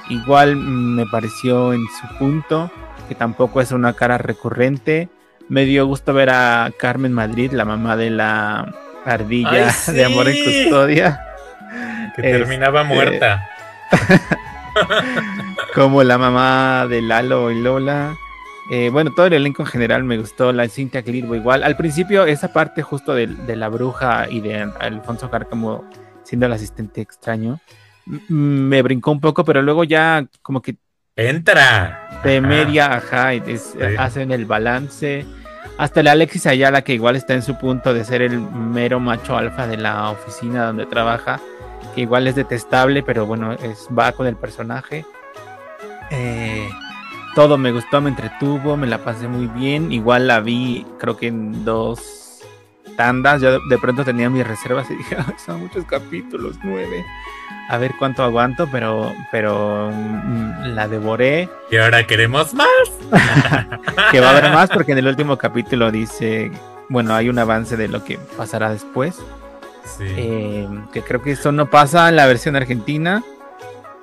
[0.09, 2.71] igual me pareció en su punto,
[3.09, 5.09] que tampoco es una cara recurrente.
[5.49, 8.75] Me dio gusto ver a Carmen Madrid, la mamá de la
[9.05, 11.21] ardilla ¡Ay, de amor en custodia.
[12.15, 13.49] Que Este, terminaba muerta.
[15.75, 18.17] como la mamá de Lalo y Lola.
[18.71, 21.65] Eh, bueno, todo el elenco en general me gustó, la Cintia Clitbo igual.
[21.65, 25.85] Al principio, esa parte justo de, de la bruja y de Alfonso Cárcamo
[26.23, 27.61] siendo el asistente extraño,
[28.29, 30.77] me brincó un poco, pero luego ya como que...
[31.17, 32.21] Entra.
[32.25, 33.33] De media, ajá,
[33.99, 35.27] hacen el balance.
[35.79, 39.37] Hasta el Alexis Ayala, que igual está en su punto de ser el mero macho
[39.37, 41.41] alfa de la oficina donde trabaja,
[41.95, 45.05] que igual es detestable, pero bueno, es, va con el personaje.
[46.11, 46.69] Eh,
[47.35, 49.93] todo me gustó, me entretuvo, me la pasé muy bien.
[49.93, 52.41] Igual la vi, creo que en dos
[52.97, 53.41] tandas.
[53.41, 57.05] Yo de, pronto tenía mis reservas y dije, son muchos capítulos, nueve.
[57.69, 61.49] A ver cuánto aguanto, pero, pero mm, la devoré.
[61.71, 62.69] Y ahora queremos más.
[64.11, 66.51] que va a haber más porque en el último capítulo dice,
[66.89, 69.17] bueno, hay un avance de lo que pasará después.
[69.85, 70.05] Sí.
[70.07, 73.23] Eh, que creo que eso no pasa en la versión argentina.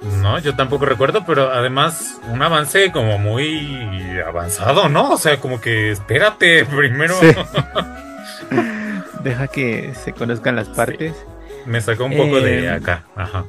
[0.02, 5.12] No, yo tampoco recuerdo, pero además un avance como muy avanzado, ¿no?
[5.12, 7.16] O sea, como que espérate primero.
[9.24, 11.14] Deja que se conozcan las partes.
[11.66, 13.46] Me sacó un poco de eh, acá, ajá.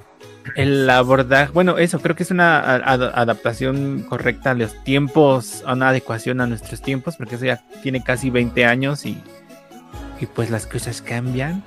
[0.56, 5.90] El abordaje, bueno, eso creo que es una adaptación correcta a los tiempos, a una
[5.90, 9.22] adecuación a nuestros tiempos, porque eso ya tiene casi 20 años y,
[10.18, 11.62] y pues las cosas cambian.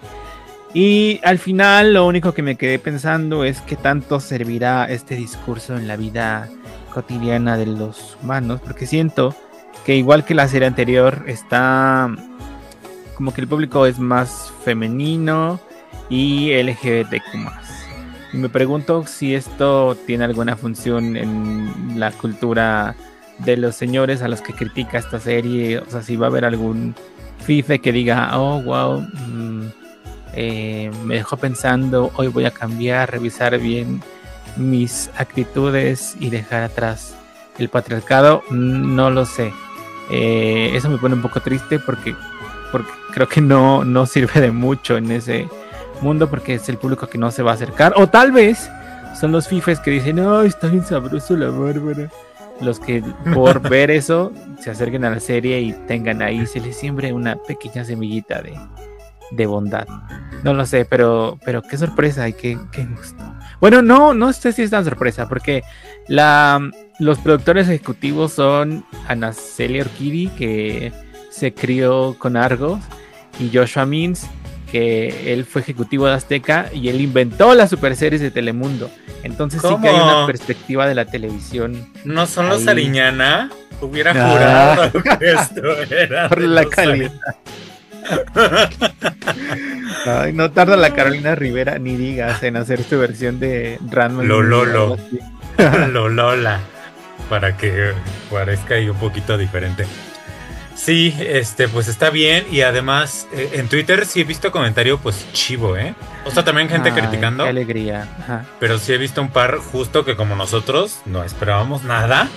[0.74, 5.78] Y al final lo único que me quedé pensando es qué tanto servirá este discurso
[5.78, 6.50] en la vida
[6.94, 9.36] cotidiana de los humanos, porque siento
[9.86, 12.10] que igual que la serie anterior está
[13.16, 15.60] como que el público es más femenino
[16.10, 17.86] y LGBTQ más.
[18.34, 22.96] Y me pregunto si esto tiene alguna función en la cultura
[23.40, 26.46] de los señores a los que critica esta serie, o sea, si va a haber
[26.46, 26.96] algún
[27.40, 29.83] FIFE que diga, oh, wow, mm,
[30.36, 34.02] eh, me dejó pensando, hoy voy a cambiar, revisar bien
[34.58, 37.16] mis actitudes y dejar atrás
[37.58, 39.54] el patriarcado, no lo sé.
[40.12, 42.16] Eh, eso me pone un poco triste porque,
[42.72, 45.48] porque creo que no, no sirve de mucho en ese
[46.02, 47.94] mundo porque es el público que no se va a acercar.
[47.96, 48.70] O tal vez
[49.20, 52.10] son los fifes que dicen, no, está bien sabroso la bárbara.
[52.60, 56.78] Los que por ver eso se acerquen a la serie y tengan ahí, se les
[56.78, 58.54] siembre una pequeña semillita de,
[59.32, 59.88] de bondad.
[60.44, 63.24] No lo sé, pero, pero qué sorpresa y qué, qué gusto.
[63.60, 65.64] Bueno, no, no sé si es tan sorpresa, porque
[66.08, 70.92] la, los productores ejecutivos son Ana Celia Orquidi, que
[71.30, 72.80] se crió con Argos,
[73.40, 74.28] y Joshua Means,
[74.72, 78.90] que él fue ejecutivo de Azteca y él inventó las super series de Telemundo.
[79.24, 81.90] Entonces sí que hay una perspectiva de la televisión.
[82.04, 83.52] ¿No son los Ariñana?
[83.82, 84.90] Hubiera ah.
[84.92, 87.12] jurado que esto era por la calidad.
[90.34, 94.24] No tarda la Carolina Rivera ni digas en hacer su versión de Ranma.
[94.24, 94.98] Lololo.
[95.92, 96.60] Lolola.
[97.30, 97.94] Para que
[98.30, 99.86] parezca ahí un poquito diferente.
[100.76, 102.46] Sí, este, pues está bien.
[102.52, 105.96] Y además, eh, en Twitter sí he visto comentario, pues chivo, ¿eh?
[106.26, 107.44] O sea, también gente criticando.
[107.44, 108.08] Qué alegría.
[108.60, 112.28] Pero sí he visto un par justo que como nosotros no esperábamos nada.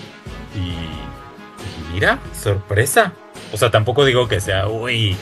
[0.55, 3.13] y mira, sorpresa.
[3.53, 5.17] O sea, tampoco digo que sea, uy,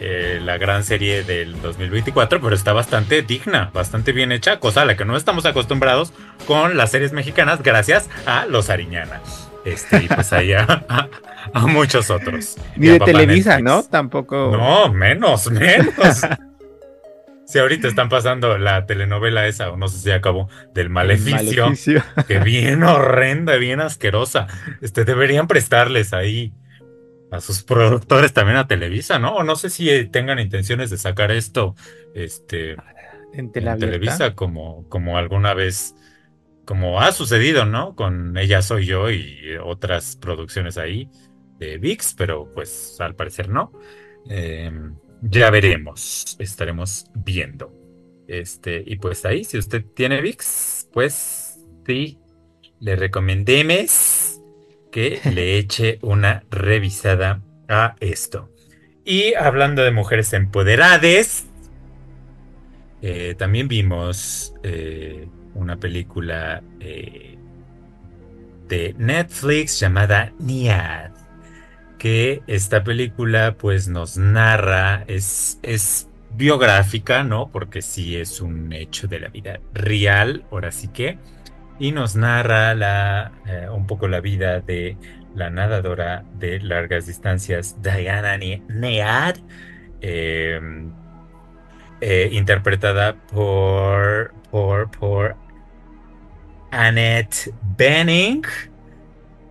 [0.00, 4.84] eh, la gran serie del 2024, pero está bastante digna, bastante bien hecha, cosa a
[4.84, 6.12] la que no estamos acostumbrados
[6.46, 9.20] con las series mexicanas gracias a los Ariñana.
[9.64, 11.08] Este, y pues ahí a,
[11.66, 12.56] muchos otros.
[12.76, 13.82] Ni de Televisa, ¿no?
[13.82, 14.56] Tampoco.
[14.56, 16.22] No, menos, menos.
[17.48, 21.72] Si ahorita están pasando la telenovela esa, o no sé si acabó, del maleficio,
[22.26, 24.48] que bien horrenda, bien asquerosa.
[24.82, 26.52] Este, deberían prestarles ahí
[27.30, 29.36] a sus productores también a Televisa, ¿no?
[29.36, 31.74] O no sé si tengan intenciones de sacar esto
[32.14, 32.76] este,
[33.32, 35.94] en, Televisa como, como alguna vez,
[36.64, 37.94] como ha sucedido, ¿no?
[37.94, 41.08] Con Ella Soy Yo y otras producciones ahí
[41.58, 43.72] de VIX, pero pues al parecer no.
[44.28, 47.74] Em, ya veremos, estaremos viendo.
[48.26, 52.18] Este, y pues ahí, si usted tiene VIX, pues sí,
[52.80, 54.37] le recomendemos
[54.90, 58.50] que le eche una revisada a esto.
[59.04, 61.46] Y hablando de mujeres empoderadas,
[63.00, 67.38] eh, también vimos eh, una película eh,
[68.68, 71.12] de Netflix llamada Niad.
[71.98, 77.50] Que esta película pues nos narra, es, es biográfica, ¿no?
[77.50, 81.18] Porque sí es un hecho de la vida real, ahora sí que
[81.78, 84.96] y nos narra la, eh, un poco la vida de
[85.34, 89.36] la nadadora de largas distancias Diana Nead,
[90.00, 90.90] em,
[92.00, 95.36] eh, interpretada por, por, por
[96.70, 98.42] Annette Benning.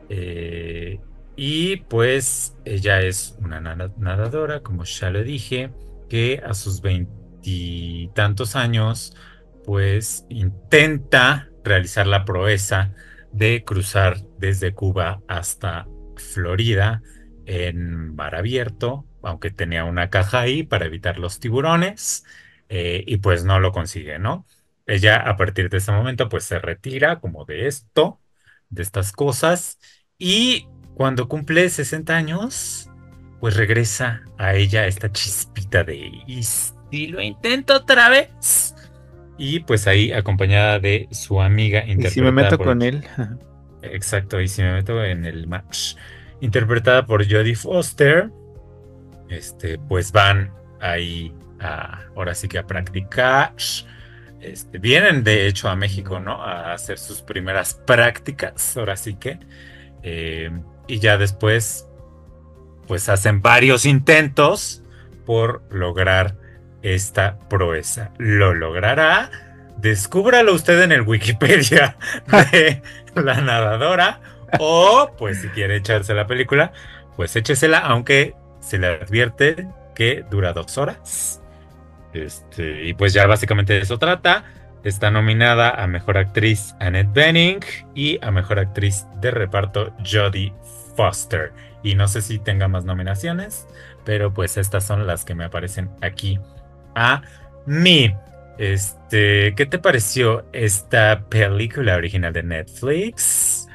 [0.10, 1.00] Eh,
[1.36, 5.72] y pues ella es una nadadora, como ya lo dije,
[6.10, 9.16] que a sus veintitantos años
[9.66, 12.94] pues intenta realizar la proeza
[13.32, 17.02] de cruzar desde Cuba hasta Florida
[17.46, 22.26] en mar abierto, aunque tenía una caja ahí para evitar los tiburones,
[22.70, 24.46] eh, y pues no lo consigue, ¿no?
[24.86, 28.20] Ella a partir de ese momento pues se retira como de esto,
[28.70, 29.80] de estas cosas,
[30.18, 32.90] y cuando cumple 60 años,
[33.40, 36.12] pues regresa a ella esta chispita de
[36.90, 38.74] y lo intento otra vez.
[39.38, 42.10] Y pues ahí acompañada de su amiga interpretada.
[42.10, 43.04] Y si me meto con él.
[43.84, 45.96] Exacto, y si me meto en el match.
[46.42, 48.30] Interpretada por Jodie Foster.
[49.30, 53.54] Este, pues van ahí a, ahora sí que a practicar.
[54.42, 56.42] Este, vienen de hecho a México, ¿no?
[56.44, 59.40] A hacer sus primeras prácticas, ahora sí que.
[60.04, 60.52] Eh,
[60.88, 61.88] y ya después,
[62.88, 64.84] pues hacen varios intentos
[65.26, 66.38] por lograr
[66.94, 68.12] esta proeza.
[68.18, 69.30] ¿Lo logrará?
[69.78, 71.98] Descúbralo usted en el Wikipedia
[72.52, 72.82] de
[73.16, 74.22] la nadadora.
[74.60, 76.72] O, pues, si quiere echarse la película,
[77.16, 81.42] pues échesela, aunque se le advierte que dura dos horas.
[82.14, 84.46] Este, y pues ya básicamente de eso trata.
[84.84, 87.60] Está nominada a Mejor Actriz Annette Bening
[87.94, 90.54] y a Mejor Actriz de Reparto Jodie
[90.96, 91.52] Foster.
[91.84, 93.68] Y no sé si tenga más nominaciones,
[94.06, 96.40] pero pues estas son las que me aparecen aquí
[96.98, 97.22] a
[97.66, 98.14] mí.
[98.58, 103.68] Este, ¿qué te pareció esta película original de Netflix?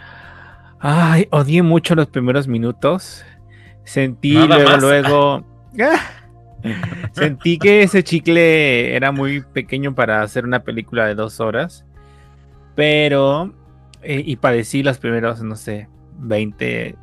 [0.81, 3.25] Ay, odié mucho los primeros minutos.
[3.85, 5.47] Sentí luego, luego.
[7.13, 11.85] Sentí que ese chicle era muy pequeño para hacer una película de dos horas.
[12.75, 13.55] Pero.
[14.03, 16.97] Eh, y padecí los primeros, no sé, 20,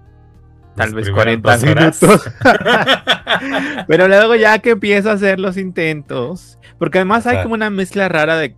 [0.75, 2.29] tal vez 40 minutos.
[3.88, 8.10] Pero luego ya que empieza a hacer los intentos, porque además hay como una mezcla
[8.10, 8.55] rara de,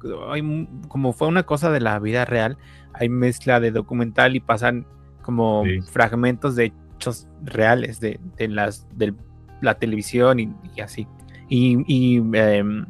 [0.87, 2.57] como fue una cosa de la vida real,
[2.93, 4.85] hay mezcla de documental y pasan
[5.21, 9.13] como fragmentos de hechos reales de, las, de
[9.61, 11.07] la televisión y, así.
[11.49, 12.85] Y, em,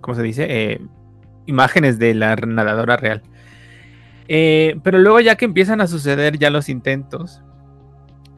[0.00, 0.46] ¿cómo se dice?
[0.48, 0.80] Eh,
[1.46, 3.22] imágenes de la nadadora real.
[4.28, 7.42] Eh, pero luego ya que empiezan a suceder ya los intentos,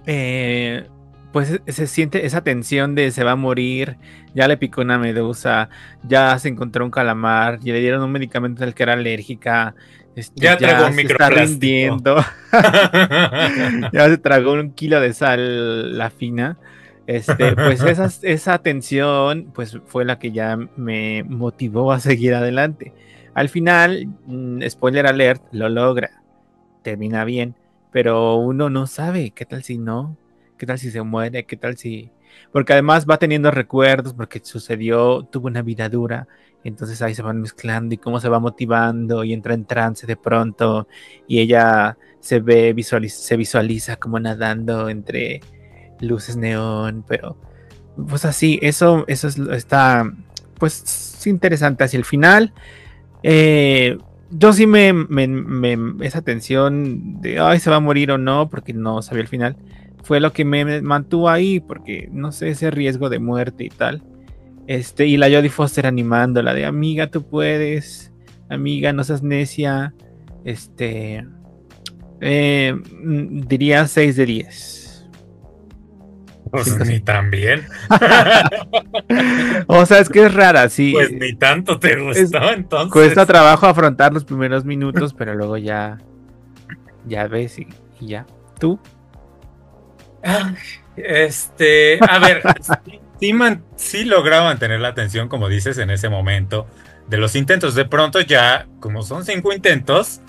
[0.06, 0.86] eh,
[1.34, 3.96] pues se siente esa tensión de se va a morir,
[4.36, 5.68] ya le picó una medusa,
[6.04, 9.74] ya se encontró un calamar, y le dieron un medicamento al que era alérgica,
[10.14, 12.24] este, ya, ya se está rindiendo,
[13.92, 16.56] ya se tragó un kilo de sal la fina.
[17.08, 22.92] Este, pues esa, esa tensión pues fue la que ya me motivó a seguir adelante.
[23.34, 26.22] Al final, mm, spoiler alert, lo logra,
[26.82, 27.56] termina bien
[27.94, 30.16] pero uno no sabe qué tal si no,
[30.58, 32.10] qué tal si se muere, qué tal si...
[32.50, 36.26] Porque además va teniendo recuerdos, porque sucedió, tuvo una vida dura,
[36.64, 40.16] entonces ahí se van mezclando y cómo se va motivando y entra en trance de
[40.16, 40.88] pronto
[41.28, 45.40] y ella se ve, se visualiza como nadando entre
[46.00, 47.36] luces neón, pero
[48.08, 50.12] pues así, eso, eso está
[50.58, 52.52] pues interesante hacia el final.
[53.22, 53.96] Eh,
[54.36, 54.92] yo sí me,
[56.00, 59.56] esa tensión de ay se va a morir o no porque no sabía el final
[60.02, 64.02] fue lo que me mantuvo ahí porque no sé ese riesgo de muerte y tal.
[64.66, 68.12] Este y la Jodie Foster animándola de amiga tú puedes
[68.48, 69.94] amiga no seas necia
[70.44, 71.26] este
[72.20, 72.74] eh,
[73.46, 74.83] diría 6 de 10
[76.54, 77.66] pues ni tan bien.
[79.66, 80.92] o sea, es que es rara, sí.
[80.92, 82.92] Pues ni tanto te gustó entonces.
[82.92, 85.98] Cuesta trabajo afrontar los primeros minutos, pero luego ya.
[87.06, 87.66] Ya ves y,
[88.00, 88.24] ya.
[88.60, 88.78] ¿Tú?
[90.96, 91.98] Este.
[92.00, 92.40] A ver,
[93.20, 93.32] sí,
[93.74, 96.68] sí lograba mantener la atención, como dices, en ese momento
[97.08, 97.74] de los intentos.
[97.74, 100.20] De pronto ya, como son cinco intentos,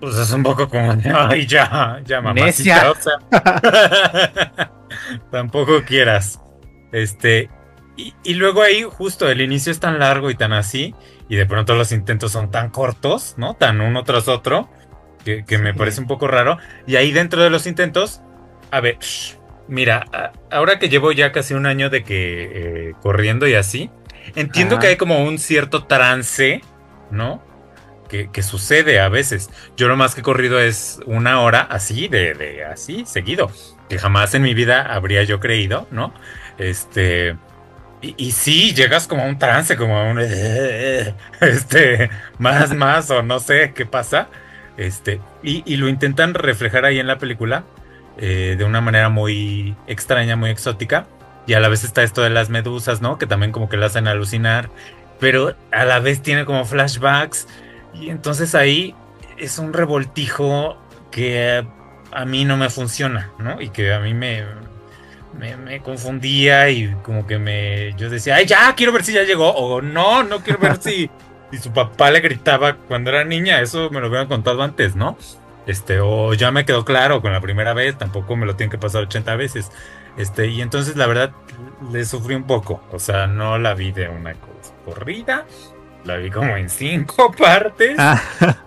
[0.00, 4.72] pues es un poco como, ay, ya, ya mamacita, o sea,
[5.30, 6.40] tampoco quieras.
[6.92, 7.50] Este,
[7.96, 10.94] y, luego ahí justo el inicio es tan largo y tan así,
[11.28, 13.54] y de pronto los intentos son tan cortos, ¿no?
[13.54, 14.68] Tan uno tras otro,
[15.24, 16.58] que, me parece un poco raro.
[16.86, 18.20] Y ahí dentro de los intentos,
[18.70, 18.98] a ver,
[19.66, 20.04] mira,
[20.50, 23.90] ahora que llevo ya casi un año de que eh, corriendo y así,
[24.34, 26.60] entiendo que hay como un cierto trance,
[27.10, 27.42] ¿no?
[28.08, 29.50] que, sucede a veces.
[29.76, 33.50] Yo lo más que he corrido es una hora así, de, de, así, seguido.
[33.88, 36.14] Que jamás en mi vida habría yo creído, ¿no?
[36.58, 37.38] Este.
[38.02, 40.20] Y, y sí, llegas como a un trance, como a un.
[41.40, 42.10] Este.
[42.38, 44.30] Más, más, o no sé qué pasa.
[44.76, 45.24] Este.
[45.42, 47.66] Y, y lo intentan reflejar ahí en la película.
[48.16, 51.10] eh, de una manera muy extraña, muy exótica.
[51.46, 53.18] Y a la vez está esto de las medusas, ¿no?
[53.18, 54.72] Que también como que la hacen alucinar.
[55.18, 57.46] Pero a la vez tiene como flashbacks.
[57.92, 58.98] Y entonces ahí
[59.36, 61.66] es un revoltijo que
[62.12, 63.60] a mí no me funciona, ¿no?
[63.60, 64.44] Y que a mí me,
[65.38, 67.92] me, confundía y como que me...
[67.94, 69.50] Yo decía, ay, ya, quiero ver si ya llegó.
[69.50, 71.10] O no, no quiero ver si,
[71.50, 73.60] si su papá le gritaba cuando era niña.
[73.60, 75.16] Eso me lo hubieran contado antes, ¿no?
[75.66, 78.78] Este, o ya me quedó claro con la primera vez, tampoco me lo tienen que
[78.78, 79.72] pasar 80 veces.
[80.16, 81.32] Este, y entonces la verdad
[81.92, 82.82] le sufrí un poco.
[82.92, 84.34] O sea, no la vi de una
[84.84, 85.44] corrida.
[86.04, 87.96] La vi como en cinco partes.
[87.98, 88.22] Ah.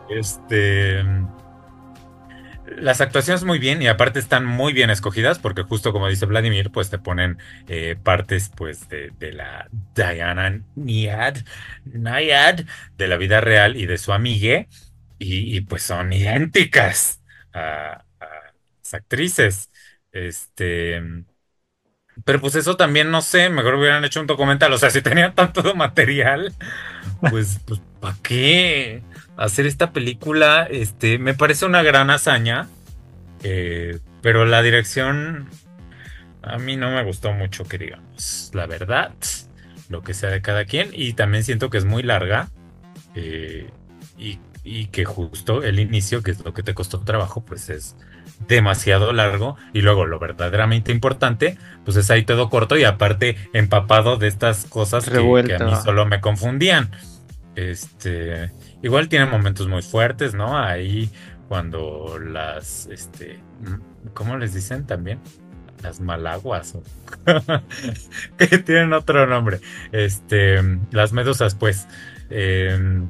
[0.10, 1.04] Este
[2.82, 6.72] las actuaciones muy bien y aparte están muy bien escogidas porque justo como dice Vladimir,
[6.72, 11.38] pues te ponen eh, partes pues de, la Diana Niad,
[11.86, 12.62] Nayad
[12.98, 14.68] de la vida real y de su amigue
[15.18, 17.22] y, pues son idénticas
[17.54, 18.06] a,
[18.84, 19.70] las actrices.
[20.12, 21.02] Este,
[22.26, 25.36] pero pues eso también no sé, mejor hubieran hecho un documental, o sea, si tenían
[25.36, 26.54] tanto material,
[27.30, 29.04] pues, pues ¿para qué?
[29.40, 32.68] Hacer esta película, este, me parece una gran hazaña,
[33.42, 35.48] eh, pero la dirección
[36.42, 39.12] a mí no me gustó mucho, que digamos, la verdad,
[39.88, 42.50] lo que sea de cada quien, y también siento que es muy larga,
[43.16, 43.70] eh,
[44.18, 47.96] y, y, que justo el inicio, que es lo que te costó trabajo, pues es
[48.48, 54.18] demasiado largo, y luego lo verdaderamente importante, pues es ahí todo corto y aparte empapado
[54.18, 56.92] de estas cosas que, que a mí solo me confundían.
[57.56, 60.58] Este, Igual tiene momentos muy fuertes, ¿no?
[60.58, 61.10] Ahí
[61.48, 63.40] cuando las, este,
[64.14, 65.20] ¿cómo les dicen también?
[65.82, 66.78] Las malaguas,
[68.38, 69.60] que tienen otro nombre.
[69.92, 70.62] Este,
[70.92, 71.88] las medusas, pues.
[72.30, 73.10] Em,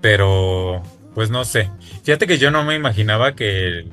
[0.00, 0.82] pero,
[1.14, 1.70] pues no sé.
[2.04, 3.88] Fíjate que yo no me imaginaba que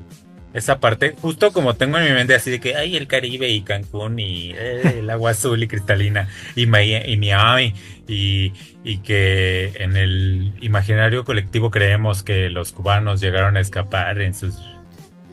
[0.52, 3.62] esa parte, justo como tengo en mi mente así de que, ay, el Caribe y
[3.62, 7.74] Cancún y eh, el agua azul y cristalina y, Miami
[8.08, 14.34] y, y, que en el imaginario colectivo creemos que los cubanos llegaron a escapar en
[14.34, 14.56] sus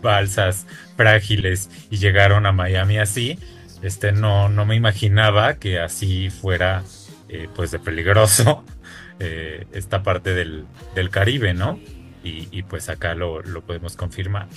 [0.01, 3.39] balsas frágiles y llegaron a Miami así,
[3.81, 6.83] este no, no me imaginaba que así fuera
[7.29, 8.63] eh, pues de peligroso
[9.19, 11.79] eh, esta parte del, del Caribe, ¿no?
[12.23, 14.47] Y, y, pues acá lo, lo podemos confirmar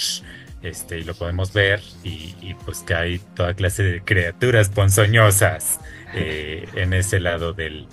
[0.62, 5.80] este, y lo podemos ver, y, pues que hay toda clase de criaturas ponzoñosas
[6.14, 7.86] eh, en ese lado del,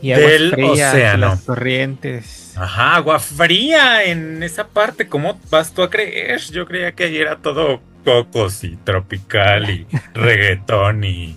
[0.00, 1.28] del océano.
[1.28, 2.54] Las corrientes.
[2.56, 5.08] Ajá, agua fría en esa parte.
[5.08, 6.40] ¿Cómo vas tú a creer?
[6.40, 11.36] Yo creía que ahí era todo cocos y tropical y reggaetón y,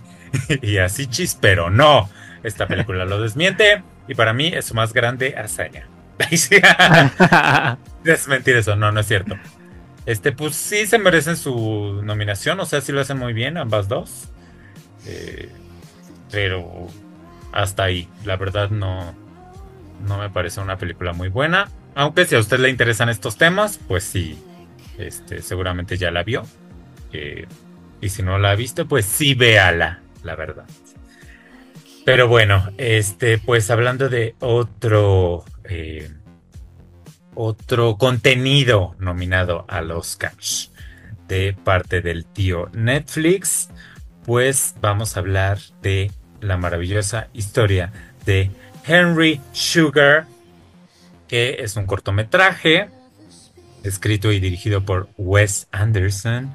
[0.62, 2.10] y así chis, pero no.
[2.44, 5.88] Esta película lo desmiente y para mí es su más grande hazaña.
[8.04, 9.36] Desmentir eso, no, no es cierto.
[10.08, 13.90] Este, pues sí se merecen su nominación, o sea, sí lo hacen muy bien, ambas
[13.90, 14.30] dos.
[15.06, 15.50] Eh,
[16.32, 16.88] pero
[17.52, 19.14] hasta ahí, la verdad no,
[20.08, 21.70] no me parece una película muy buena.
[21.94, 24.42] Aunque si a usted le interesan estos temas, pues sí,
[24.98, 26.44] este, seguramente ya la vio.
[27.12, 27.46] Eh,
[28.00, 30.68] y si no la ha visto, pues sí véala, la verdad.
[32.06, 36.10] Pero bueno, este, pues hablando de otro eh,
[37.38, 40.72] otro contenido nominado a los Oscars
[41.28, 43.70] de parte del tío Netflix,
[44.26, 46.12] pues vamos a hablar de
[46.42, 47.92] la maravillosa historia
[48.26, 48.50] de
[48.86, 50.26] Henry Sugar,
[51.28, 52.90] que es un cortometraje
[53.84, 56.54] escrito y dirigido por Wes Anderson,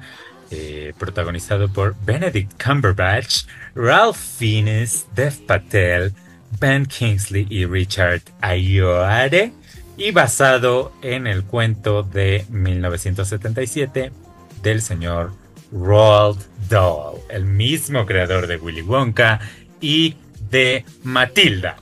[0.51, 6.13] eh, protagonizado por Benedict Cumberbatch, Ralph Fiennes, Dev Patel,
[6.59, 9.53] Ben Kingsley y Richard Ayoade
[9.97, 14.11] y basado en el cuento de 1977
[14.61, 15.31] del señor
[15.71, 16.39] Roald
[16.69, 19.39] Dahl, el mismo creador de Willy Wonka
[19.81, 20.15] y
[20.49, 21.77] de Matilda.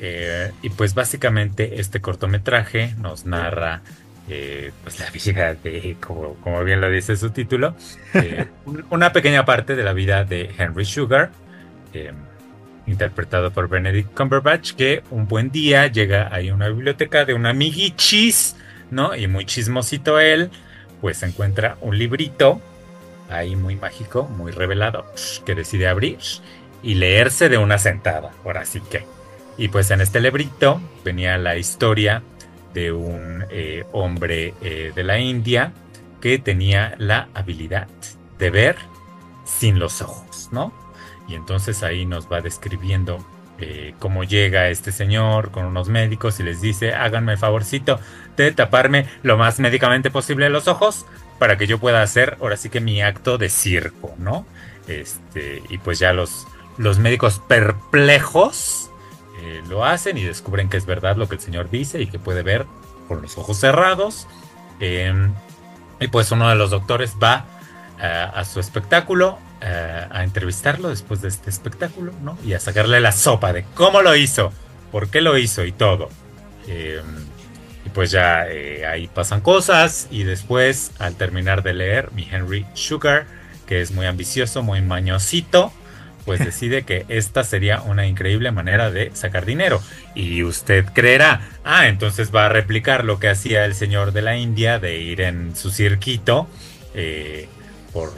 [0.00, 3.82] Eh, y pues básicamente este cortometraje nos narra
[4.28, 7.76] eh, pues la vida de, como, bien lo dice su título,
[8.14, 8.46] eh,
[8.90, 11.30] una pequeña parte de la vida de Henry Sugar
[12.86, 17.46] interpretado por Benedict Cumberbatch, que un buen día llega ahí a una biblioteca de un
[17.46, 18.56] amiguichis,
[18.90, 19.14] ¿no?
[19.14, 20.50] Y muy chismosito él,
[21.00, 22.60] pues encuentra un librito
[23.30, 25.06] ahí muy mágico, muy revelado,
[25.44, 26.18] que decide abrir
[26.82, 29.04] y leerse de una sentada, por así que.
[29.56, 32.22] Y pues en este librito venía la historia
[32.74, 35.72] de un eh, hombre eh, de la India
[36.20, 37.86] que tenía la habilidad
[38.38, 38.76] de ver
[39.44, 40.83] sin los ojos, ¿no?
[41.28, 43.24] Y entonces ahí nos va describiendo
[43.58, 48.00] eh, cómo llega este señor con unos médicos y les dice, háganme el favorcito
[48.36, 51.06] de taparme lo más médicamente posible los ojos
[51.38, 54.44] para que yo pueda hacer ahora sí que mi acto de circo, ¿no?
[54.88, 56.48] Este, y pues ya los,
[56.78, 58.90] los médicos perplejos
[59.40, 62.18] eh, lo hacen y descubren que es verdad lo que el señor dice y que
[62.18, 62.66] puede ver
[63.06, 64.26] con los ojos cerrados.
[64.80, 65.32] Em,
[66.00, 67.46] y pues uno de los doctores va
[68.00, 72.36] a su espectáculo eh, a entrevistarlo después de este espectáculo, ¿no?
[72.44, 74.52] Y a sacarle la sopa de cómo lo hizo,
[74.92, 76.10] por qué lo hizo y todo.
[76.68, 77.02] Em,
[77.86, 83.26] y pues ya ahí pasan cosas y después al terminar de leer mi Henry Sugar,
[83.66, 85.72] que es muy ambicioso, muy mañosito,
[86.26, 89.80] pues decide que esta sería una increíble manera de sacar dinero.
[90.14, 94.36] Y usted creerá, ah, entonces va a replicar lo que hacía el señor de la
[94.36, 96.48] India de ir en su cirquito
[96.94, 97.48] eh,
[97.94, 98.12] por,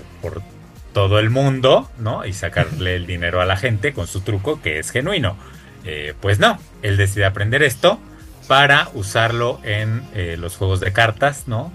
[0.96, 2.24] todo el mundo, ¿no?
[2.24, 5.36] Y sacarle el dinero a la gente con su truco que es genuino.
[5.84, 8.00] Eh, pues no, él decide aprender esto
[8.48, 11.70] para usarlo en eh, los juegos de cartas, ¿no?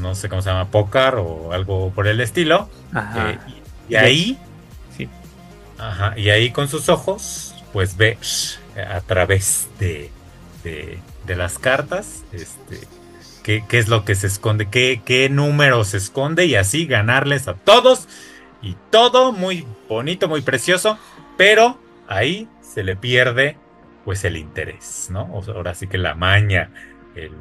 [0.00, 2.70] no sé cómo se llama, póker o algo por el estilo.
[3.90, 4.38] y ahí
[5.78, 8.16] Ajá, y ahí con sus ojos, pues ve
[8.88, 10.10] a través de,
[10.64, 12.86] de, las cartas, este,
[13.42, 17.48] qué, qué, es lo que se esconde, qué, qué número se esconde y así ganarles
[17.48, 18.08] a todos
[18.62, 20.98] y todo muy bonito, muy precioso,
[21.36, 21.78] pero
[22.08, 23.56] ahí se le pierde
[24.04, 25.42] pues el interés, ¿no?
[25.54, 26.70] ahora sí que la maña,
[27.14, 27.32] el,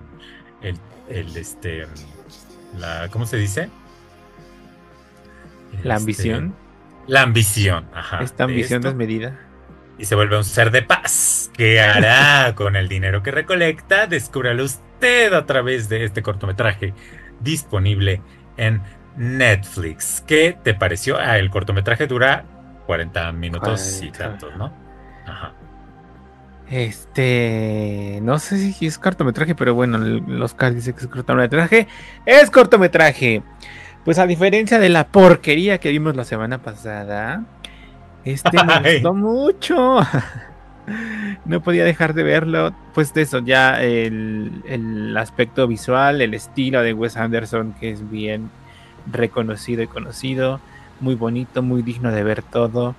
[1.09, 1.87] el, este,
[2.77, 3.69] la, ¿cómo se dice?
[5.83, 6.47] La ambición.
[6.47, 8.23] Este, la ambición, ajá.
[8.23, 9.39] Esta ambición desmedida.
[9.97, 11.51] Y se vuelve un ser de paz.
[11.53, 14.07] ¿Qué hará con el dinero que recolecta?
[14.07, 16.93] Descúbralo usted a través de este cortometraje
[17.39, 18.21] disponible
[18.57, 18.81] en
[19.17, 20.23] Netflix.
[20.27, 21.17] ¿Qué te pareció?
[21.17, 22.45] Ah, el cortometraje dura
[22.85, 24.71] 40 minutos y tantos, ¿no?
[25.25, 25.53] Ajá.
[26.69, 31.87] Este, no sé si es cortometraje, pero bueno, los Oscar dice que es cortometraje.
[32.25, 33.43] Es cortometraje.
[34.05, 37.43] Pues a diferencia de la porquería que vimos la semana pasada,
[38.23, 39.99] este me gustó mucho.
[41.45, 42.73] no podía dejar de verlo.
[42.93, 48.49] Pues de eso, ya el, aspecto visual, el estilo de Wes Anderson, que es bien
[49.11, 50.59] reconocido y conocido,
[50.99, 52.95] muy bonito, muy digno de ver todo.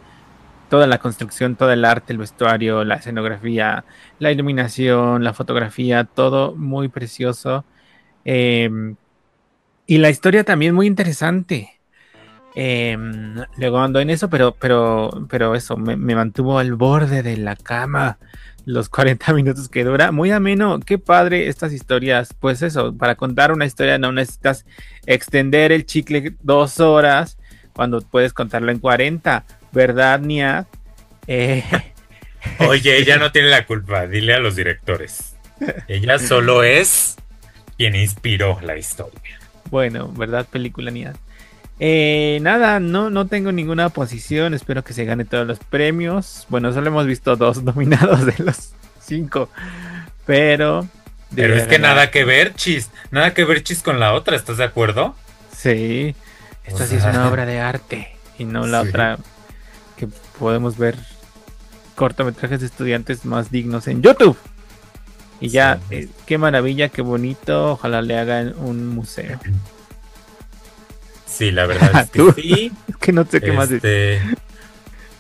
[0.69, 3.85] Toda la construcción, todo el arte, el vestuario, la escenografía,
[4.19, 7.65] la iluminación, la fotografía, todo muy precioso.
[8.25, 8.71] Eh,
[9.87, 11.72] y la historia también muy interesante.
[12.55, 17.57] Em, luego ando en eso, pero, pero, pero eso, me, mantuvo al borde de la
[17.57, 18.19] cama
[18.67, 20.13] los 40 minutos que dura.
[20.13, 22.35] Muy ameno, qué padre estas historias.
[22.39, 24.67] Pues eso, para contar una historia no necesitas
[25.07, 27.39] extender el chicle dos horas
[27.73, 30.67] cuando puedes contarlo en 40, ¿verdad, Nia?
[31.27, 31.65] Eh,
[32.59, 35.37] Oye, ella no tiene la culpa, dile a los directores.
[35.87, 37.17] Ella solo es
[37.77, 39.39] quien inspiró la historia.
[39.71, 40.47] Bueno, ¿verdad?
[40.51, 41.15] Película Nia.
[41.85, 44.55] Eh, nada, no, no tengo ninguna posición.
[44.55, 46.47] Espero que se gane todos los premios.
[46.49, 48.71] Bueno, solo hemos visto dos nominados de los
[49.01, 49.49] cinco.
[50.25, 50.87] Pero.
[51.35, 52.91] Pero es que nada que ver, Chis.
[53.11, 54.37] Nada que ver, Chis, con la otra.
[54.37, 55.17] ¿Estás de acuerdo?
[55.57, 56.15] Sí.
[56.65, 58.15] Esta sí es una obra de arte.
[58.39, 59.19] Y no la otra
[59.97, 60.07] que
[60.39, 60.97] podemos ver
[61.97, 64.37] cortometrajes de estudiantes más dignos en YouTube.
[65.41, 67.73] Y ya, eh, qué maravilla, qué bonito.
[67.73, 69.41] Ojalá le hagan un museo.
[71.33, 72.73] Sí, la verdad es que sí.
[72.89, 73.89] Es que no sé qué más decir.
[73.89, 74.37] Este,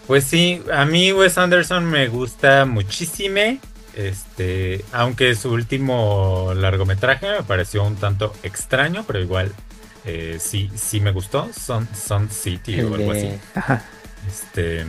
[0.06, 3.58] pues sí, a mí Wes Anderson me gusta muchísimo.
[3.94, 9.52] Este, aunque su último largometraje me pareció un tanto extraño, pero igual
[10.04, 11.50] eh, sí, sí me gustó.
[11.52, 13.30] Sun, Sun City o algo así.
[14.28, 14.84] Este.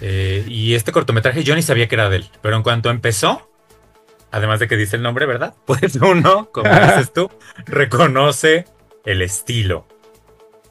[0.00, 3.50] Eh, y este cortometraje yo ni sabía que era de él, pero en cuanto empezó,
[4.30, 5.54] además de que dice el nombre, ¿verdad?
[5.66, 7.30] Pues uno, como dices tú,
[7.66, 8.66] reconoce
[9.04, 9.86] el estilo.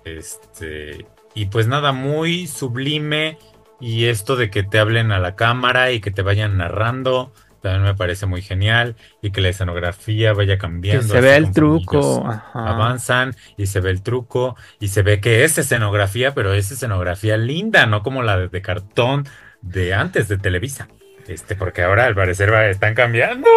[0.05, 3.37] Este, y pues nada, muy sublime.
[3.79, 7.83] Y esto de que te hablen a la cámara y que te vayan narrando, también
[7.83, 8.95] me parece muy genial.
[9.21, 11.03] Y que la escenografía vaya cambiando.
[11.03, 12.27] Que se ve el truco.
[12.53, 14.55] Avanzan y se ve el truco.
[14.79, 19.27] Y se ve que es escenografía, pero es escenografía linda, no como la de cartón
[19.61, 20.87] de antes de Televisa.
[21.27, 23.49] Este, porque ahora al parecer están cambiando.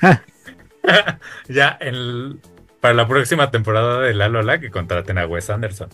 [1.48, 1.78] ya
[2.80, 5.90] para la próxima temporada de La Lola que contraten a Wes Anderson.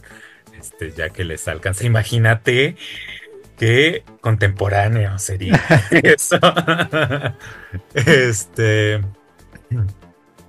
[0.59, 1.84] Este, ya que les alcanza.
[1.84, 2.76] Imagínate
[3.59, 6.39] qué contemporáneo sería eso.
[7.95, 9.03] este.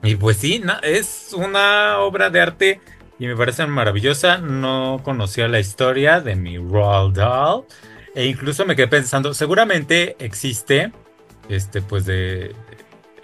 [0.03, 2.81] Y pues sí, es una obra de arte
[3.19, 4.37] y me parece maravillosa.
[4.37, 7.65] No conocía la historia de mi Roald Dahl.
[8.15, 10.91] E incluso me quedé pensando, seguramente existe,
[11.49, 12.55] este, pues de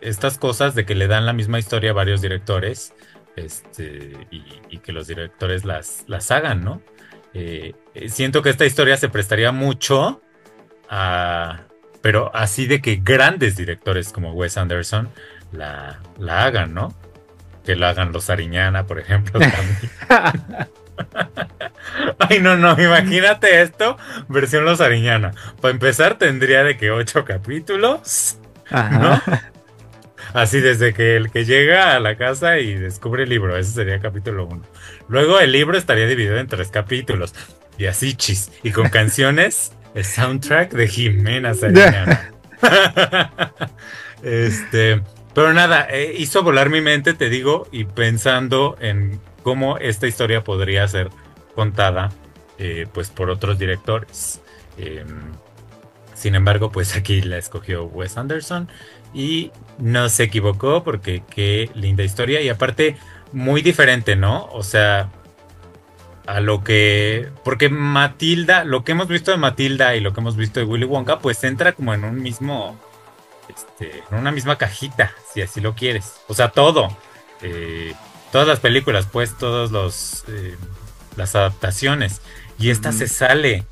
[0.01, 2.93] estas cosas de que le dan la misma historia a varios directores
[3.35, 6.81] este, y, y que los directores las, las hagan, ¿no?
[7.33, 10.21] Eh, eh, siento que esta historia se prestaría mucho
[10.89, 11.61] a,
[12.01, 15.09] pero así de que grandes directores como Wes Anderson
[15.51, 16.93] la, la hagan, ¿no?
[17.65, 19.39] Que la hagan los Ariñana, por ejemplo.
[19.39, 20.67] también.
[22.19, 25.33] Ay, no, no, imagínate esto, versión Los Ariñana.
[25.61, 28.37] Para empezar, tendría de que ocho capítulos,
[28.71, 29.21] ¿no?
[30.33, 33.99] Así desde que el que llega a la casa y descubre el libro, ese sería
[33.99, 34.63] capítulo uno.
[35.07, 37.33] Luego el libro estaría dividido en tres capítulos,
[37.77, 42.31] y así chis, y con canciones, el soundtrack de Jimena Sariñana.
[44.23, 45.01] este,
[45.35, 50.43] pero nada, eh, hizo volar mi mente, te digo, y pensando en cómo esta historia
[50.43, 51.09] podría ser
[51.53, 52.11] contada
[52.57, 54.41] eh, pues por otros directores.
[54.77, 55.05] Eh,
[56.13, 58.69] sin embargo, pues aquí la escogió Wes Anderson
[59.13, 62.97] y no se equivocó porque qué linda historia y aparte
[63.31, 64.45] muy diferente, ¿no?
[64.51, 65.09] O sea,
[66.27, 67.29] a lo que...
[67.43, 70.85] Porque Matilda, lo que hemos visto de Matilda y lo que hemos visto de Willy
[70.85, 72.79] Wonka, pues entra como en un mismo...
[73.49, 76.21] Este, en una misma cajita, si así lo quieres.
[76.27, 76.95] O sea, todo.
[77.41, 77.93] Eh,
[78.31, 80.23] todas las películas, pues, todos los...
[80.29, 80.55] Eh,
[81.17, 82.21] las adaptaciones.
[82.57, 83.65] Y esta se sale.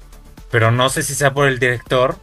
[0.50, 2.18] Pero no sé si sea por el director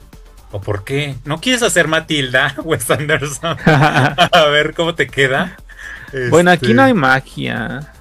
[0.50, 1.16] o por qué.
[1.24, 3.56] ¿No quieres hacer Matilda, Wes Anderson?
[3.66, 5.56] A ver cómo te queda.
[6.30, 7.92] bueno, aquí Este, no hay magia.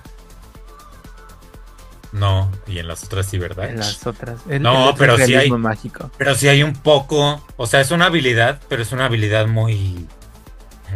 [2.13, 3.69] No, y en las otras sí, ¿verdad?
[3.69, 4.39] En las otras.
[4.49, 6.09] El, No, el pero sí hay- mágico.
[6.17, 7.45] Pero sí hay un poco.
[7.57, 10.07] O sea, es una habilidad, pero es una habilidad muy.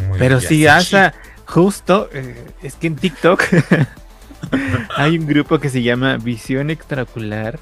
[0.07, 1.13] muy Pero sí, así hasta
[1.45, 3.43] justo, eh, es que en TikTok
[4.95, 7.59] hay un grupo que se llama Visión Extraocular.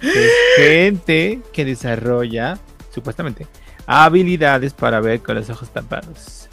[0.00, 2.58] que es gente que desarrolla,
[2.90, 3.46] supuestamente,
[3.86, 6.48] habilidades para ver con los ojos tapados.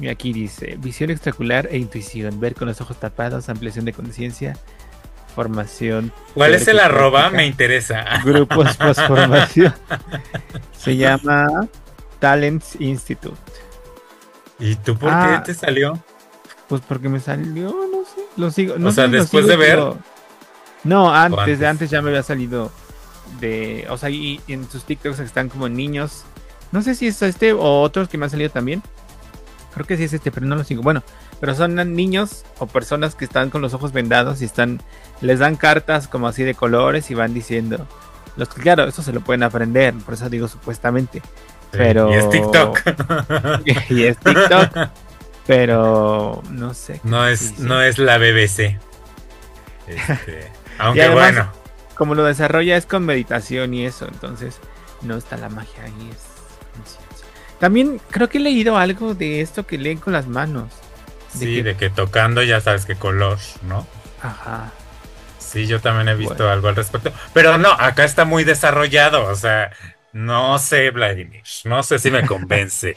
[0.00, 4.56] Y aquí dice, visión extraocular e intuición, ver con los ojos tapados, ampliación de conciencia,
[5.34, 6.12] formación.
[6.34, 7.30] ¿Cuál es el arroba?
[7.30, 8.04] Me interesa.
[8.24, 9.74] Grupos transformación.
[10.76, 11.68] Se llama
[12.18, 13.36] Talents Institute.
[14.58, 15.42] ¿Y tú por Ah.
[15.44, 15.98] qué te salió?
[16.68, 18.76] Pues porque me salió, no sé, lo sigo.
[18.78, 19.70] No O sea, después sigo, de ver.
[19.76, 19.98] pero-
[20.84, 21.58] No, antes, antes?
[21.58, 22.70] de antes ya me había salido
[23.40, 26.24] de, o sea, y en sus TikToks están como niños.
[26.70, 28.82] No sé si es este o otros que me han salido también.
[29.74, 30.82] Creo que sí es este, pero no lo sigo.
[30.82, 31.02] Bueno,
[31.40, 34.80] pero son niños o personas que están con los ojos vendados y están,
[35.20, 37.86] les dan cartas como así de colores y van diciendo.
[38.36, 41.22] Los que, claro, eso se lo pueden aprender, por eso digo supuestamente.
[41.70, 42.10] Pero.
[42.10, 42.80] Y es TikTok.
[43.90, 44.88] y es TikTok.
[45.46, 47.00] Pero no sé.
[47.02, 48.78] no es, no es la BBC.
[49.86, 51.61] Este, aunque además- bueno.
[51.94, 54.58] Como lo desarrolla es con meditación y eso, entonces
[55.02, 56.10] no está la magia ahí.
[56.10, 56.22] Es
[56.76, 57.26] conciencia.
[57.60, 60.70] También creo que he leído algo de esto que leen con las manos.
[61.34, 63.86] de Sí, que- de que tocando ya sabes qué color, ¿no?
[64.22, 64.70] Ajá.
[65.38, 66.50] Sí, yo también he visto Bueno.
[66.52, 67.12] algo al respecto.
[67.34, 69.24] Pero no, acá está muy desarrollado.
[69.26, 69.70] O sea,
[70.12, 71.42] no sé, Vladimir.
[71.64, 72.96] No sé si me convence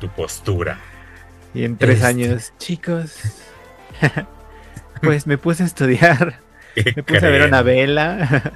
[0.00, 0.78] tu postura.
[1.54, 2.06] Y en tres Este.
[2.06, 3.14] años, chicos,
[5.02, 6.47] pues me puse a estudiar, ¿Qué
[6.96, 8.52] me puse a ver una vela.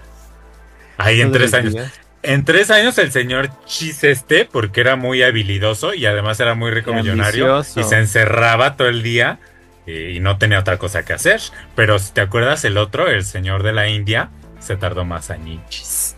[0.98, 1.74] Ahí en tres años.
[1.74, 2.00] días.
[2.22, 6.70] En tres años el señor Chis este, porque era muy habilidoso y además era muy
[6.70, 9.40] rico millonario y se encerraba todo el día
[9.86, 11.40] eh, y no tenía otra cosa que hacer.
[11.74, 16.14] Pero si te acuerdas, el otro, el señor de la India, se tardó más añichis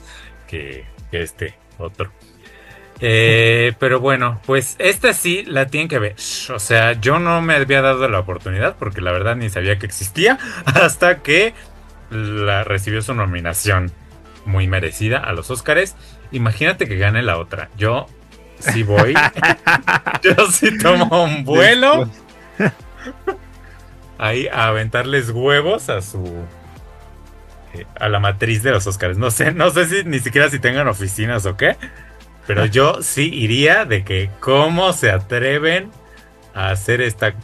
[0.46, 2.12] que, que este otro.
[3.00, 6.16] Eh, pero bueno, pues esta sí la tienen que ver.
[6.54, 9.86] O sea, yo no me había dado la oportunidad porque la verdad ni sabía que
[9.86, 11.54] existía hasta que
[12.10, 13.92] la recibió su nominación
[14.44, 15.96] muy merecida a los Óscares.
[16.32, 17.70] Imagínate que gane la otra.
[17.76, 18.06] Yo
[18.58, 19.14] sí voy.
[20.22, 22.08] yo sí tomo un vuelo
[24.18, 26.24] ahí a aventarles huevos a su
[27.74, 29.18] eh, a la matriz de los Óscares.
[29.18, 31.76] No sé, no sé si ni siquiera si tengan oficinas o qué.
[32.46, 35.90] Pero yo sí iría de que cómo se atreven
[36.54, 37.34] a hacer esta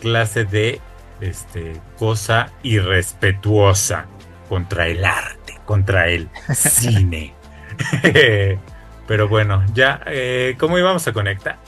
[0.00, 0.80] clase de
[1.22, 4.06] este cosa irrespetuosa
[4.48, 7.34] contra el arte, contra el cine.
[9.06, 11.58] Pero bueno, ya, eh, ¿cómo íbamos a conectar?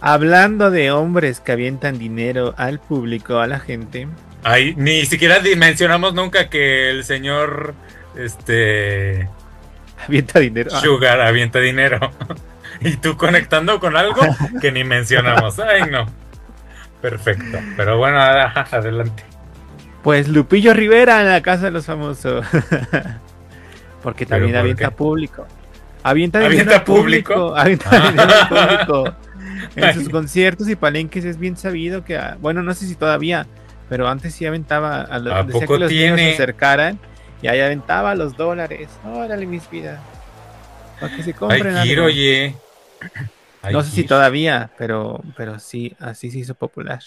[0.00, 4.06] Hablando de hombres que avientan dinero al público, a la gente.
[4.42, 7.74] Ay, ni siquiera mencionamos nunca que el señor
[8.14, 9.28] este
[10.06, 10.70] Avienta dinero.
[10.72, 11.98] Ah, Sugar avienta dinero.
[12.80, 14.20] y tú conectando con algo
[14.60, 15.58] que ni mencionamos.
[15.58, 16.06] Ay, no.
[17.10, 17.58] Perfecto.
[17.76, 18.18] Pero bueno,
[18.72, 19.22] adelante.
[20.02, 22.46] Pues Lupillo Rivera en la casa de los famosos.
[24.02, 24.90] Porque ¿Pero también por avienta qué?
[24.90, 25.46] público.
[26.02, 27.34] Avienta ¿Avienta público?
[27.34, 27.56] público.
[27.58, 28.48] Avienta Ah.
[28.48, 29.14] público.
[29.76, 29.94] En Ay.
[29.94, 33.46] sus conciertos y palenques es bien sabido que, ah, bueno, no sé si todavía,
[33.90, 36.28] pero antes sí aventaba a los, ¿A decía poco que los niños tiene?
[36.30, 36.98] se acercaran
[37.42, 38.88] y ahí aventaba los dólares.
[39.04, 40.00] Órale, mis vidas.
[41.00, 42.06] Para que se compren ir, algo.
[42.06, 42.54] oye.
[43.72, 47.00] No sé si todavía, pero, pero sí, así se hizo popular.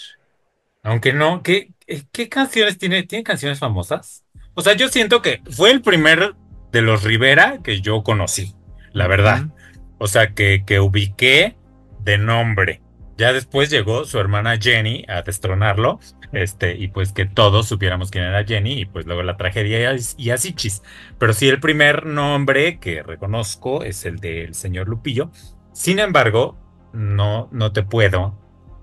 [0.83, 3.03] Aunque no, ¿qué, eh, qué canciones tiene?
[3.03, 4.23] ¿Tiene canciones famosas?
[4.53, 6.35] O sea, yo siento que fue el primer
[6.71, 8.55] de los Rivera que yo conocí,
[8.93, 9.43] la verdad.
[9.45, 9.53] Ujú.
[9.99, 11.57] O sea, que, que ubiqué
[12.03, 12.81] de nombre.
[13.17, 15.99] Ya después llegó su hermana Jenny a destronarlo,
[16.33, 20.29] este, y pues que todos supiéramos quién era Jenny, y pues luego la tragedia y
[20.29, 20.83] así chis.
[21.17, 25.31] Pero sí, el primer nombre que reconozco es el del señor Lupillo.
[25.77, 26.57] Sin embargo,
[26.91, 28.33] no, no te puedo.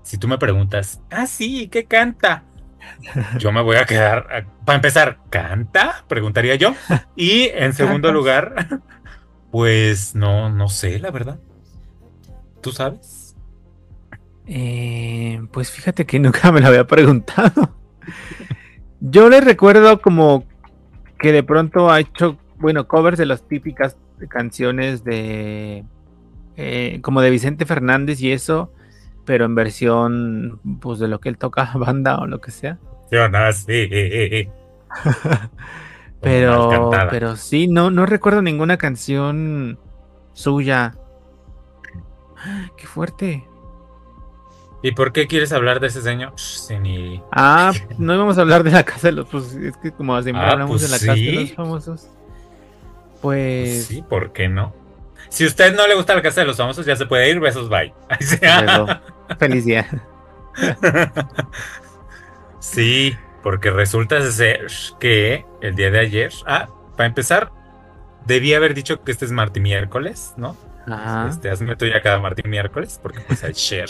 [0.03, 2.45] Si tú me preguntas, ah, sí, ¿qué canta?
[3.37, 4.27] Yo me voy a quedar.
[4.31, 6.05] a- Para empezar, ¿canta?
[6.07, 6.73] Preguntaría yo.
[7.17, 8.79] Y en segundo lugar,
[9.51, 11.37] pues no, no sé, la verdad.
[12.61, 13.35] ¿Tú sabes?
[14.47, 17.75] Eh, pues fíjate que nunca me lo había preguntado.
[19.01, 20.45] Yo le recuerdo como
[21.19, 23.97] que de pronto ha hecho, bueno, covers de las típicas
[24.29, 25.83] canciones de,
[26.57, 28.71] eh, como de Vicente Fernández y eso,
[29.25, 32.77] pero en versión, pues de lo que él toca, banda o lo que sea.
[33.11, 33.89] Yo nací.
[36.21, 39.77] Pero, pero sí, no, no recuerdo ninguna canción
[40.33, 40.95] suya.
[42.77, 43.45] Qué fuerte.
[44.81, 46.33] ¿Y por qué quieres hablar de ese señor?
[46.35, 49.77] Shh, sí, ni- Ah, no íbamos a hablar de la casa de los pues es
[49.77, 52.07] que como siempre Ah, hablamos pues de la casa de los famosos.
[53.21, 54.73] Pues Sí, ¿por qué no?
[55.29, 57.39] Si a usted no le gusta la casa de los famosos, ya se puede ir.
[57.39, 57.93] Besos, bye.
[59.39, 59.87] Feliz día.
[62.65, 64.65] Sí, porque resulta ser
[64.99, 66.67] que el día de ayer, ah,
[66.97, 67.51] para empezar,
[68.25, 70.57] debí haber dicho que este es martes miércoles, ¿no?
[70.87, 71.27] Ajá.
[71.29, 73.87] Este, hazme ya cada martes miércoles, porque pues ayer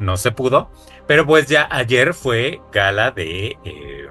[0.00, 0.72] no se pudo.
[1.06, 4.08] Pero pues ya ayer fue gala de, eh,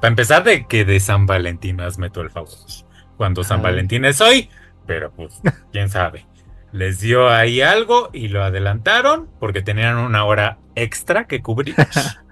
[0.00, 2.50] para empezar, de que de San Valentín, hazme tú el favor.
[3.16, 3.62] Cuando San.
[3.62, 4.50] Valentín es hoy,
[4.86, 5.40] pero pues,
[5.72, 6.26] quién sabe.
[6.72, 11.74] Les dio ahí algo y lo adelantaron porque tenían una hora extra que cubrir.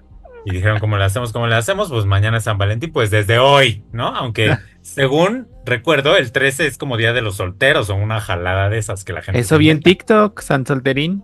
[0.43, 1.31] Y dijeron, ¿cómo le hacemos?
[1.31, 1.89] ¿Cómo le hacemos?
[1.89, 4.07] Pues mañana es San Valentín, pues desde hoy, ¿no?
[4.07, 8.79] Aunque según recuerdo, el 13 es como Día de los Solteros o una jalada de
[8.79, 9.39] esas que la gente...
[9.39, 9.89] Eso se vi en inventa.
[9.89, 11.23] TikTok, San Solterín.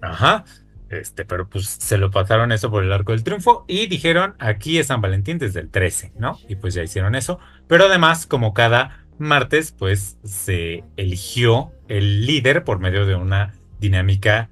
[0.00, 0.44] Ajá.
[0.90, 4.78] Este, pero pues se lo pasaron eso por el arco del triunfo y dijeron, aquí
[4.78, 6.38] es San Valentín desde el 13, ¿no?
[6.48, 7.38] Y pues ya hicieron eso.
[7.66, 14.50] Pero además, como cada martes, pues se eligió el líder por medio de una dinámica,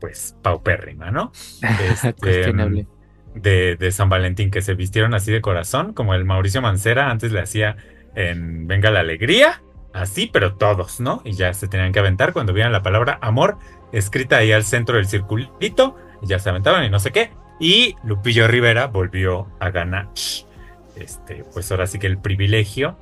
[0.00, 1.32] pues, paupérrima, ¿no?
[1.92, 2.86] Este, Cuestionable.
[3.34, 7.32] de, de San Valentín, que se vistieron así de corazón, como el Mauricio Mancera antes
[7.32, 7.76] le hacía
[8.14, 9.62] en Venga la Alegría,
[9.92, 11.22] así, pero todos, ¿no?
[11.24, 13.58] Y ya se tenían que aventar cuando vieran la palabra amor
[13.92, 17.30] escrita ahí al centro del circulito, y ya se aventaban y no sé qué.
[17.58, 20.08] Y Lupillo Rivera volvió a ganar,
[20.96, 22.96] este, pues ahora sí que el privilegio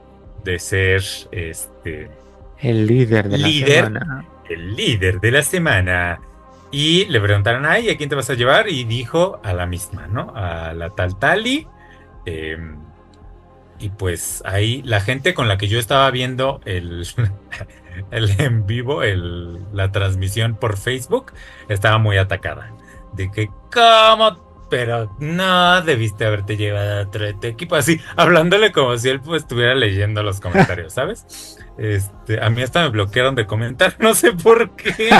[0.44, 2.10] de ser este,
[2.58, 3.84] El líder de la líder.
[3.84, 4.24] semana.
[4.48, 6.20] el líder de la semana.
[6.70, 8.68] Y le preguntaron, ay, ¿a quién te vas a llevar?
[8.68, 10.32] Y dijo a la misma, ¿no?
[10.34, 11.66] A la tal Tali.
[12.26, 12.58] Eh,
[13.78, 17.06] y pues ahí la gente con la que yo estaba viendo el,
[18.10, 21.32] el en vivo, el, la transmisión por Facebook,
[21.68, 22.72] estaba muy atacada.
[23.14, 24.47] De que, ¿cómo?
[24.70, 27.74] Pero no debiste haberte llevado a otro de tu equipo.
[27.76, 31.58] Así, hablándole como si él pues, estuviera leyendo los comentarios, ¿sabes?
[31.78, 35.10] Este, a mí hasta me bloquearon de comentar, no sé por qué.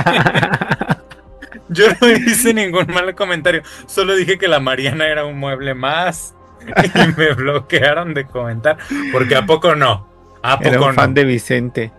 [1.69, 6.35] Yo no hice ningún mal comentario, solo dije que la Mariana era un mueble más
[6.61, 8.77] y me bloquearon de comentar,
[9.11, 10.07] porque a poco no,
[10.43, 11.13] a Era poco un fan no.
[11.15, 11.91] de Vicente.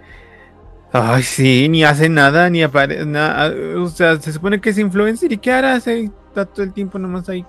[0.92, 3.54] Ay, sí, ni hace nada, ni aparece nada.
[3.80, 5.78] O sea, se supone que es influencer y ¿qué hará?
[5.78, 7.44] Se está todo el tiempo nomás ahí.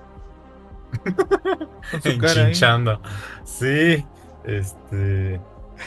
[1.91, 2.39] Con su cara ahí.
[2.39, 3.01] Enchinchando.
[3.45, 4.05] Sí,
[4.43, 5.39] este.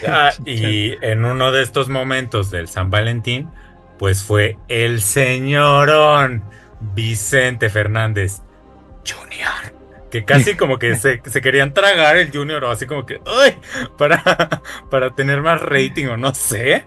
[0.09, 3.51] ah, y en uno de estos momentos del San Valentín,
[3.99, 6.45] pues fue el señorón
[6.95, 8.43] Vicente Fernández
[9.07, 9.75] Junior.
[10.11, 13.59] Que casi como que se, se querían tragar el Junior, o así como que, ¡ay!
[13.99, 14.23] Para,
[14.91, 16.87] para tener más rating, o no sé.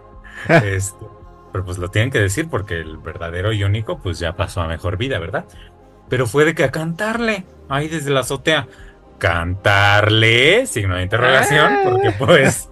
[0.63, 1.05] Este,
[1.51, 4.67] pero pues lo tienen que decir porque el verdadero y único, pues ya pasó a
[4.67, 5.45] mejor vida, ¿verdad?
[6.09, 8.67] Pero fue de que a cantarle, ahí desde la azotea.
[9.17, 12.69] Cantarle, signo de interrogación, porque pues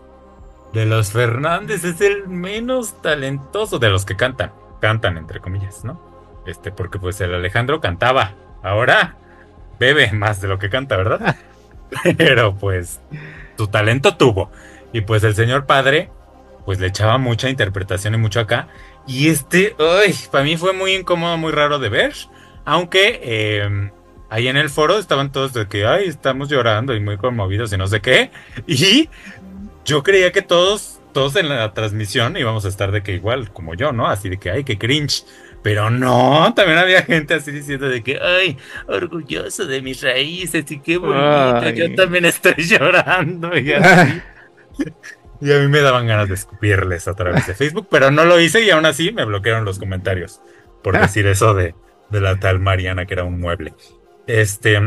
[0.74, 4.52] de los Fernández es el menos talentoso de los que cantan.
[4.82, 6.00] Cantan, entre comillas, ¿no?
[6.46, 8.34] Este, porque pues el Alejandro cantaba.
[8.62, 9.16] Ahora
[9.80, 11.36] bebe más de lo que canta, ¿verdad?
[12.18, 13.00] Pero pues
[13.58, 14.52] su talento tuvo.
[14.94, 16.10] Y pues el señor padre,
[16.66, 18.68] pues le echaba mucha interpretación y mucho acá.
[19.08, 22.14] Y este, ay, para mí fue muy incómodo, muy raro de ver.
[22.66, 23.92] Aunque, eh,
[24.30, 27.78] ahí en el foro estaban todos de que, ay, estamos llorando y muy conmovidos y
[27.78, 28.32] no sé qué.
[28.68, 29.10] Y
[29.86, 33.76] yo creía que todos, todos en la transmisión íbamos a estar de que igual, como
[33.76, 34.08] yo, ¿no?
[34.08, 35.24] Así de que, ay, qué cringe.
[35.62, 38.58] Pero no, también había gente así diciendo de que, ay,
[38.88, 41.76] orgulloso de mis raíces y qué bonito, Ay.
[41.76, 44.22] yo también estoy llorando y así.
[45.42, 48.40] Y a mí me daban ganas de escupirles a través de Facebook, pero no lo
[48.40, 50.40] hice y aún así me bloquearon los comentarios
[50.84, 51.74] por decir eso de,
[52.10, 53.74] de la tal Mariana que era un mueble.
[54.28, 54.80] Este,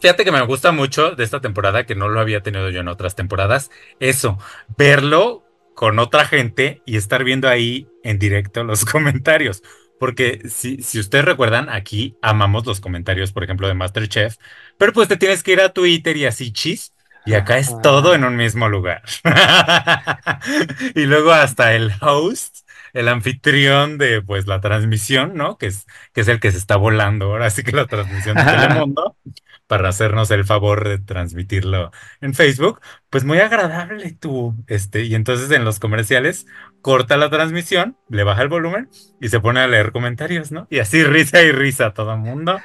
[0.00, 2.88] fíjate que me gusta mucho de esta temporada que no lo había tenido yo en
[2.88, 3.70] otras temporadas,
[4.00, 4.38] eso,
[4.76, 5.44] verlo
[5.74, 9.62] con otra gente y estar viendo ahí en directo los comentarios.
[9.98, 14.36] Porque si, si ustedes recuerdan, aquí amamos los comentarios, por ejemplo, de Masterchef,
[14.76, 16.92] pero pues te tienes que ir a Twitter y así chis,
[17.28, 19.02] y acá es todo en un mismo lugar.
[20.94, 25.58] y luego hasta el host, el anfitrión de pues la transmisión, ¿no?
[25.58, 28.44] Que es, que es el que se está volando ahora sí que la transmisión de
[28.44, 29.16] Telemundo,
[29.66, 32.80] para hacernos el favor de transmitirlo en Facebook,
[33.10, 36.46] pues muy agradable tú, este, y entonces en los comerciales
[36.80, 38.88] corta la transmisión, le baja el volumen
[39.20, 40.66] y se pone a leer comentarios, ¿no?
[40.70, 42.58] Y así risa y risa todo el mundo,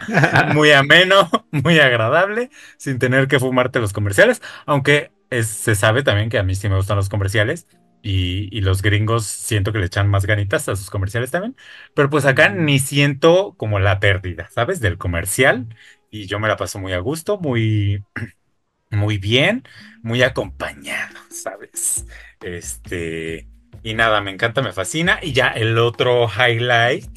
[0.53, 6.29] muy ameno, muy agradable, sin tener que fumarte los comerciales, aunque es- se sabe también
[6.29, 7.67] que a mí sí me gustan los comerciales.
[8.05, 11.55] Y, y los gringos siento que le echan más ganitas a sus comerciales también.
[11.95, 14.81] Pero pues acá ni siento como la pérdida, ¿sabes?
[14.81, 15.67] Del comercial.
[16.11, 18.03] Y yo me la paso muy a gusto, muy,
[18.91, 19.63] muy bien,
[20.03, 22.05] muy acompañado, ¿sabes?
[22.41, 23.47] Este,
[23.83, 25.19] y nada, me encanta, me fascina.
[25.21, 27.09] Y ya el otro highlight,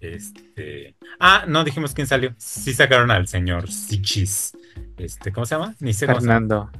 [0.00, 2.34] este, ah, no dijimos quién salió.
[2.38, 4.56] Sí sacaron al señor Sichis.
[4.98, 5.74] Este, ¿cómo se llama?
[5.80, 6.44] Ni sé cómo se llama.
[6.44, 6.70] Fernando.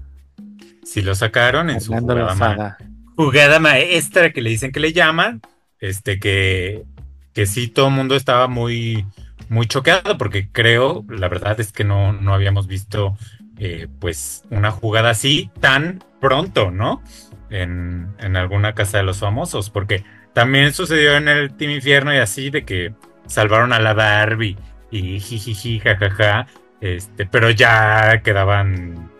[0.82, 2.78] Sí lo sacaron en su Fernando jugada, ma- Lozada.
[3.16, 5.40] Jugada maestra que le dicen que le llaman.
[5.80, 6.84] Este, que,
[7.32, 9.04] que sí, todo el mundo estaba muy,
[9.48, 13.16] muy choqueado porque creo, la verdad es que no, no habíamos visto
[13.58, 17.02] eh, pues una jugada así tan pronto, ¿no?
[17.50, 22.18] En, en alguna casa de los famosos, porque también sucedió en el Team Infierno y
[22.18, 22.92] así de que
[23.26, 24.56] salvaron a la Barbie
[24.90, 26.46] y jijiji, jajaja,
[26.80, 29.10] este, pero ya quedaban,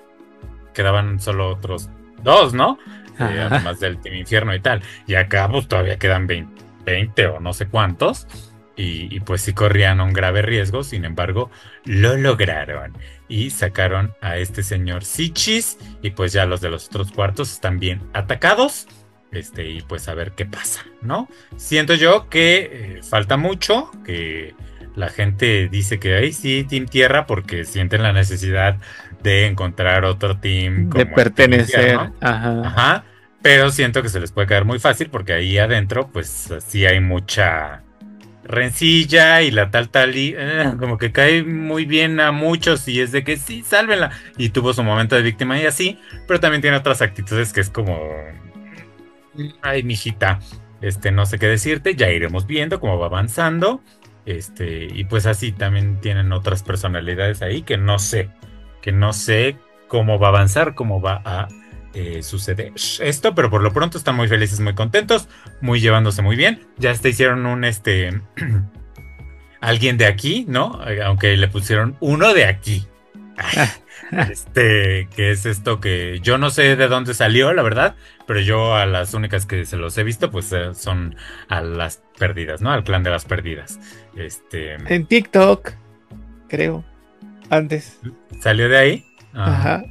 [0.74, 1.90] quedaban solo otros
[2.22, 2.78] dos, ¿no?
[3.18, 4.82] Eh, además del Team Infierno y tal.
[5.06, 8.26] Y acá pues todavía quedan 20, 20 o no sé cuántos.
[8.78, 11.50] Y, y, pues sí corrían un grave riesgo, sin embargo,
[11.84, 12.92] lo lograron.
[13.26, 15.78] Y sacaron a este señor Sichis.
[16.02, 18.86] Y pues ya los de los otros cuartos están bien atacados.
[19.32, 21.28] Este, y pues a ver qué pasa, ¿no?
[21.56, 24.54] Siento yo que eh, falta mucho, que
[24.94, 28.78] la gente dice que ahí sí, Team Tierra, porque sienten la necesidad
[29.22, 30.88] de encontrar otro team.
[30.88, 31.98] como De Team pertenecer.
[32.20, 32.62] Ajá.
[32.64, 33.04] Ajá,
[33.42, 37.00] pero siento que se les puede caer muy fácil porque ahí adentro, pues sí hay
[37.00, 37.82] mucha
[38.46, 43.00] rencilla y la tal tal y eh, como que cae muy bien a muchos y
[43.00, 44.10] es de que sí, sálvenla.
[44.36, 47.70] Y tuvo su momento de víctima y así, pero también tiene otras actitudes que es
[47.70, 47.98] como,
[49.62, 50.40] ay, mijita,
[50.80, 53.80] este, no sé qué decirte, ya iremos viendo cómo va avanzando.
[54.24, 58.28] Este, y pues así también tienen otras personalidades ahí que no sé,
[58.86, 59.56] que no sé
[59.88, 61.48] cómo va a avanzar, cómo va a
[61.92, 65.28] eh, suceder esto, pero por lo pronto están muy felices, muy contentos,
[65.60, 66.68] muy llevándose muy bien.
[66.78, 68.22] Ya hasta hicieron un este
[69.60, 70.88] alguien de aquí, ¿no?
[70.88, 72.86] Eh, Aunque le pusieron uno de aquí.
[74.12, 78.76] Este, que es esto que yo no sé de dónde salió, la verdad, pero yo
[78.76, 81.16] a las únicas que se los he visto, pues eh, son
[81.48, 82.70] a las perdidas, ¿no?
[82.70, 83.80] Al clan de las perdidas.
[84.14, 85.72] Este, En TikTok,
[86.46, 86.84] creo.
[87.50, 88.00] Antes.
[88.40, 89.04] salió de ahí.
[89.34, 89.52] Ah.
[89.52, 89.84] Ajá.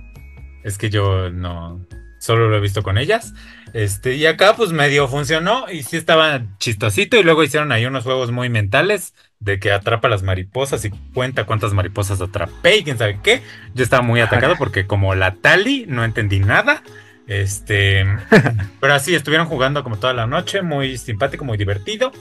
[0.64, 1.86] Es que yo no,
[2.26, 3.34] solo lo he visto con ellas.
[3.74, 8.04] Este, y acá pues medio funcionó y sí estaba chistosito y luego hicieron ahí unos
[8.04, 12.98] juegos muy mentales de que atrapa las mariposas y cuenta cuántas mariposas atrapé y quién
[12.98, 13.42] sabe qué.
[13.74, 16.82] Yo estaba muy atacado porque como la Tali no entendí nada.
[17.28, 18.06] Este,
[18.80, 22.12] pero así estuvieron jugando como toda la noche, muy simpático, muy divertido.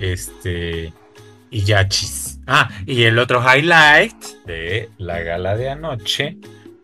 [0.00, 0.92] Este,
[1.52, 2.40] y ya chis.
[2.46, 6.36] Ah, y el otro highlight de la gala de anoche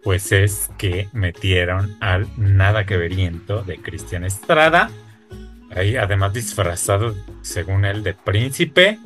[0.09, 4.91] pues es que metieron al nada que veriento de Cristian Estrada.
[5.71, 8.99] Ahí, además, disfrazado, según él, de príncipe.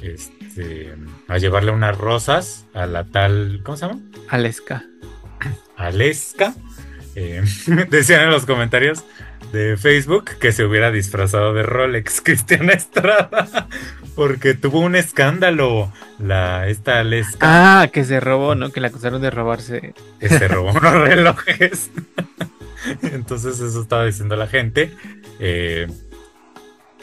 [0.00, 0.94] Este,
[1.28, 3.60] a llevarle unas rosas a la tal.
[3.64, 4.00] ¿Cómo se llama?
[4.30, 4.82] Aleska.
[5.76, 6.54] Aleska.
[7.14, 7.42] Eh,
[7.90, 9.04] decían en los comentarios
[9.52, 13.68] de Facebook que se hubiera disfrazado de Rolex Cristian Estrada.
[14.16, 15.92] Porque tuvo un escándalo.
[16.18, 17.38] La, esta Aleska.
[17.82, 18.70] Ah, que se robó, ¿no?
[18.70, 19.94] Que la acusaron de robarse.
[20.18, 21.90] que se robó unos relojes.
[23.02, 24.92] Entonces eso estaba diciendo la gente.
[25.38, 25.86] Eh,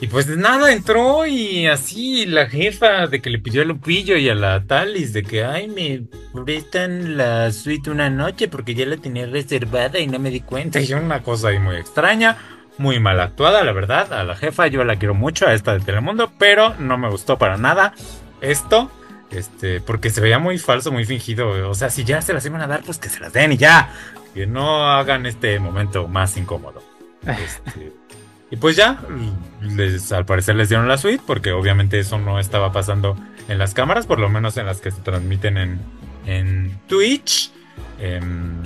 [0.03, 4.27] y pues nada, entró y así la jefa de que le pidió a Lupillo y
[4.27, 6.03] a la Talis de que, ay, me
[6.43, 10.81] prestan la suite una noche porque ya la tenía reservada y no me di cuenta.
[10.83, 12.37] Y una cosa ahí muy extraña,
[12.77, 14.13] muy mal actuada, la verdad.
[14.13, 17.37] A la jefa yo la quiero mucho, a esta de Telemundo, pero no me gustó
[17.37, 17.93] para nada
[18.41, 18.91] esto.
[19.31, 21.69] Este, porque se veía muy falso, muy fingido.
[21.69, 23.57] O sea, si ya se las iban a dar, pues que se las den y
[23.57, 23.91] ya.
[24.33, 26.83] Que no hagan este momento más incómodo.
[27.23, 27.93] Este,
[28.51, 28.99] y pues ya,
[29.61, 33.17] les, al parecer les dieron la suite, porque obviamente eso no estaba pasando
[33.47, 35.79] en las cámaras, por lo menos en las que se transmiten en,
[36.27, 37.51] en Twitch.
[37.97, 38.61] Em,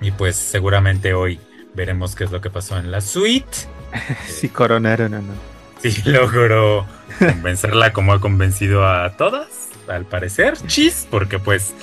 [0.00, 1.38] y pues seguramente hoy
[1.76, 3.68] veremos qué es lo que pasó en la suite.
[4.26, 5.32] si coronaron o no.
[5.80, 6.86] Si logró
[7.18, 10.56] convencerla como ha convencido a todas, al parecer.
[10.66, 11.74] Chis, porque pues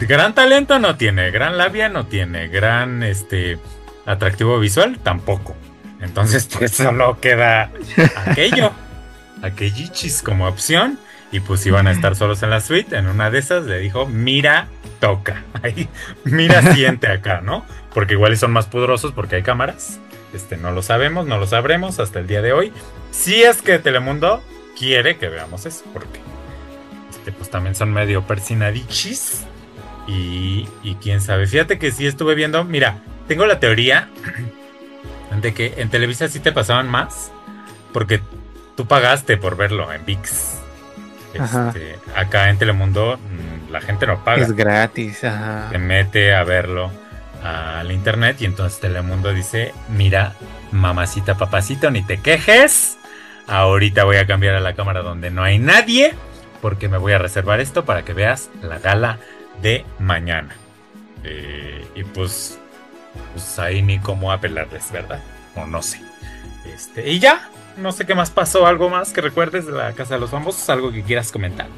[0.00, 3.58] gran talento no tiene, gran labia no tiene, gran este
[4.06, 5.56] atractivo visual tampoco.
[6.00, 7.70] Entonces, pues solo queda
[8.26, 8.72] aquello,
[9.42, 10.98] aquellichis como opción.
[11.34, 12.94] Y pues iban a estar solos en la suite.
[12.94, 14.68] En una de esas le dijo, mira,
[15.00, 15.42] toca.
[15.62, 15.88] Ahí,
[16.24, 17.64] mira, siente acá, ¿no?
[17.94, 20.00] Porque igual son más poderosos porque hay cámaras.
[20.32, 22.72] Este, no lo sabemos, no lo sabremos hasta el día de hoy.
[23.10, 24.42] Si es que Telemundo
[24.78, 26.20] quiere que veamos eso, porque
[27.10, 29.44] este, pues también son medio persinadichis.
[30.06, 31.46] Y, y quién sabe.
[31.46, 32.64] Fíjate que sí estuve viendo.
[32.64, 32.96] Mira,
[33.28, 34.08] tengo la teoría
[35.40, 37.30] de que en Televisa sí te pasaban más,
[37.92, 38.20] porque
[38.76, 40.58] tú pagaste por verlo en VIX.
[41.34, 44.42] Este, acá en Telemundo mm, la gente no paga.
[44.42, 45.24] Es gratis.
[45.24, 45.68] Ajá.
[45.70, 46.90] Se mete a verlo
[47.42, 50.34] al internet y entonces Telemundo dice, mira,
[50.70, 52.98] mamacita, papacito, ni te quejes.
[53.48, 56.14] Ahorita voy a cambiar a la cámara donde no hay nadie,
[56.60, 59.18] porque me voy a reservar esto para que veas la gala
[59.60, 60.54] de mañana.
[61.24, 62.58] Eh, y pues
[63.32, 65.20] pues ahí ni cómo apelarles, ¿verdad?
[65.54, 66.00] O no sé.
[66.64, 70.14] Este, y ya, no sé qué más pasó, algo más que recuerdes de la Casa
[70.14, 71.68] de los Famosos, algo que quieras comentar.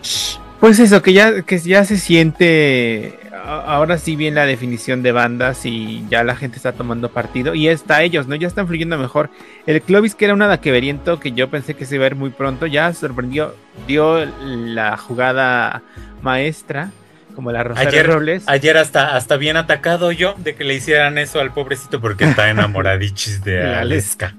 [0.60, 5.66] Pues eso, que ya, que ya se siente ahora sí bien la definición de bandas
[5.66, 8.34] y ya la gente está tomando partido y está ellos, ¿no?
[8.34, 9.30] Ya están fluyendo mejor.
[9.66, 12.30] El Clovis, que era una daqueveriento que yo pensé que se iba a ver muy
[12.30, 13.54] pronto, ya sorprendió,
[13.86, 15.82] dio la jugada
[16.22, 16.90] maestra
[17.34, 18.44] como la Rosario ayer, Robles.
[18.46, 22.48] Ayer hasta, hasta bien atacado yo de que le hicieran eso al pobrecito porque está
[22.50, 24.34] enamoradichis de Aleska.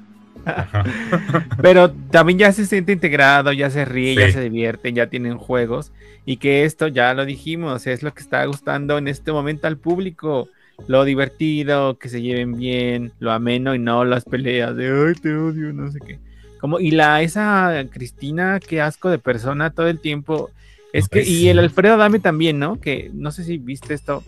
[1.61, 5.91] Pero también ya se siente integrado, ya se ríe, ya se divierte, ya tienen juegos.
[6.25, 9.77] Y que esto, ya lo dijimos, es lo que está gustando en este momento al
[9.77, 10.49] público.
[10.87, 15.33] Lo divertido, que se lleven bien, lo ameno y no las peleas de ay te
[15.33, 16.19] odio, no sé qué.
[16.59, 20.49] Como, y la esa Cristina, qué asco de persona todo el tiempo
[20.95, 22.79] es que, y el Alfredo Dame también, ¿no?
[22.79, 24.23] Que no sé si viste esto,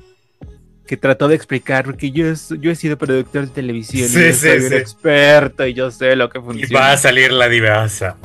[0.87, 2.25] que trató de explicar, porque yo,
[2.59, 6.41] yo he sido productor de televisión y soy un experto y yo sé lo que
[6.41, 6.67] funciona.
[6.67, 8.17] Y va a salir la diversa.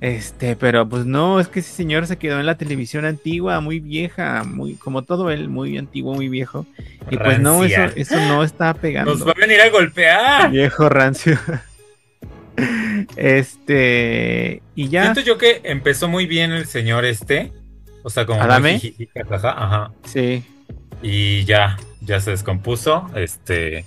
[0.00, 3.78] Este, pero pues no, es que ese señor se quedó en la televisión antigua, muy
[3.78, 6.66] vieja, muy, como todo él, muy antiguo, muy viejo.
[7.10, 9.14] Y pues no, eso, eso no está pegando.
[9.14, 10.50] Nos va a venir a golpear.
[10.50, 11.38] Viejo rancio.
[13.16, 15.02] Este, y ya.
[15.02, 17.52] Siento yo que empezó muy bien el señor este.
[18.02, 18.42] O sea, como.
[18.42, 18.80] ¿Adame?
[19.42, 19.92] Ajá.
[20.04, 20.44] Sí.
[21.02, 23.10] Y ya, ya se descompuso.
[23.14, 23.84] Este,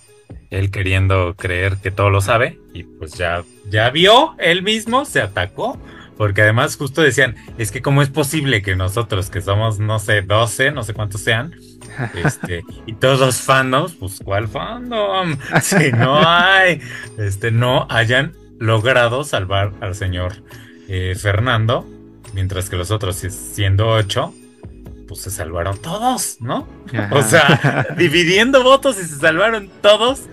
[0.49, 2.59] él queriendo creer que todo lo sabe.
[2.73, 5.79] Y pues ya, ya vio él mismo, se atacó.
[6.17, 10.21] Porque además justo decían, es que cómo es posible que nosotros, que somos, no sé,
[10.21, 11.53] 12, no sé cuántos sean,
[12.23, 15.35] este, y todos los fandoms, pues ¿cuál fandom?
[15.61, 16.81] Si no hay,
[17.17, 20.35] este, no hayan logrado salvar al señor
[20.87, 21.85] eh, Fernando,
[22.33, 24.33] mientras que los otros, siendo ocho,
[25.07, 26.67] pues se salvaron todos, ¿no?
[27.11, 30.23] O sea, dividiendo votos y se salvaron todos,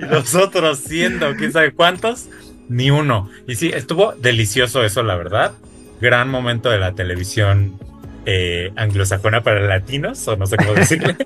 [0.00, 2.28] y los otros siendo quién sabe cuántos,
[2.68, 3.30] ni uno.
[3.46, 5.52] Y sí, estuvo delicioso eso, la verdad.
[6.00, 7.78] Gran momento de la televisión
[8.24, 11.16] eh, anglosajona para latinos, o no sé cómo decirle.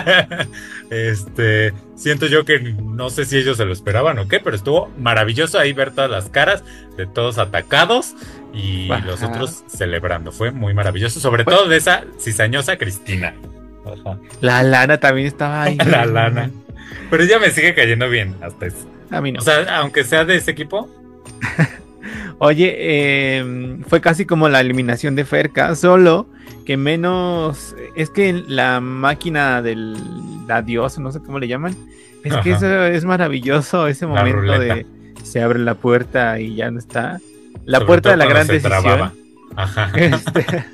[0.90, 4.90] este, siento yo que no sé si ellos se lo esperaban o qué, pero estuvo
[4.98, 6.64] maravilloso ahí ver todas las caras
[6.96, 8.14] de todos atacados
[8.52, 10.32] y los otros celebrando.
[10.32, 13.34] Fue muy maravilloso, sobre todo de esa cizañosa Cristina.
[14.40, 15.76] La lana también estaba ahí.
[15.86, 16.50] La lana.
[17.10, 18.88] Pero ella me sigue cayendo bien hasta eso.
[19.10, 19.40] A mí no.
[19.40, 20.88] O sea, aunque sea de ese equipo.
[22.38, 26.26] Oye, em, fue casi como la eliminación de Ferca, solo
[26.64, 27.74] que menos.
[27.94, 29.96] Es que la máquina del
[30.48, 31.76] adiós, no sé cómo le llaman.
[32.22, 34.86] Es que eso es maravilloso, ese momento de
[35.22, 37.20] se abre la puerta y ya no está.
[37.64, 39.12] La puerta de la gran decisión.
[39.56, 39.92] Ajá.
[40.00, 40.64] Este,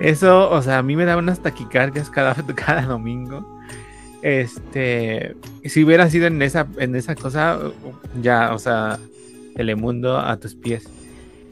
[0.00, 3.62] eso, o sea, a mí me da unas taquicardias cada, cada domingo.
[4.22, 5.34] Este,
[5.64, 7.58] si hubiera sido en esa, en esa cosa,
[8.20, 8.98] ya, o sea,
[9.54, 10.88] Telemundo a tus pies.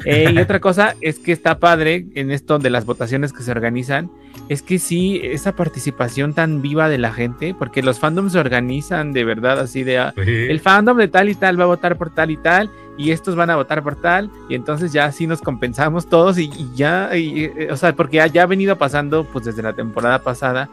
[0.05, 3.51] Eh, y otra cosa es que está padre en esto de las votaciones que se
[3.51, 4.11] organizan,
[4.49, 9.13] es que sí, esa participación tan viva de la gente, porque los fandoms se organizan
[9.13, 12.11] de verdad así de, ah, el fandom de tal y tal va a votar por
[12.11, 15.41] tal y tal, y estos van a votar por tal, y entonces ya así nos
[15.41, 19.25] compensamos todos y, y ya, y, eh, o sea, porque ya, ya ha venido pasando
[19.25, 20.69] pues desde la temporada pasada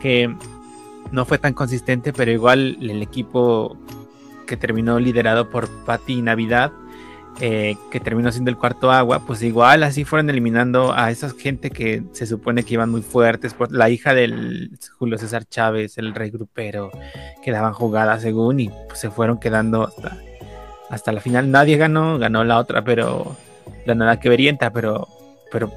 [0.00, 0.34] que
[1.12, 3.76] no fue tan consistente, pero igual el equipo
[4.50, 6.72] que terminó liderado por Patti Navidad,
[7.40, 11.70] eh, que terminó siendo el cuarto agua, pues igual así fueron eliminando a esa gente
[11.70, 16.16] que se supone que iban muy fuertes, por la hija del Julio César Chávez, el
[16.16, 16.90] rey grupero,
[17.44, 20.18] que daban jugadas según y pues, se fueron quedando hasta,
[20.90, 21.52] hasta la final.
[21.52, 23.36] Nadie ganó, ganó la otra, pero
[23.86, 25.06] la nada que verienta, pero
[25.50, 25.72] pero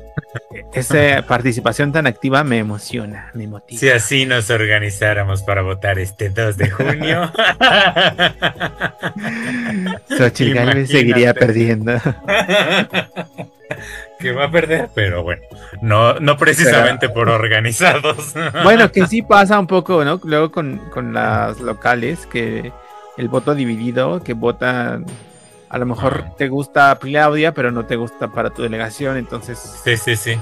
[0.74, 3.80] esa participación tan activa me emociona, me motiva.
[3.80, 7.32] Si así nos organizáramos para votar este 2 de junio.
[10.18, 11.94] Xochitl Galvez seguiría perdiendo.
[14.20, 15.42] que va a perder, pero bueno,
[15.82, 18.34] no, no precisamente por organizados.
[18.64, 20.20] bueno, que sí pasa un poco, ¿no?
[20.24, 22.72] Luego con, con las locales, que
[23.18, 25.06] el voto dividido, que votan
[25.74, 29.58] a lo mejor te gusta Claudia, pero no te gusta para tu delegación, entonces.
[29.84, 30.40] Sí, sí, sí.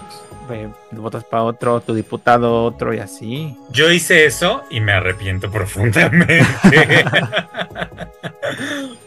[0.50, 3.58] eh, votas para otro, tu diputado otro y así.
[3.70, 6.46] Yo hice eso y me arrepiento profundamente.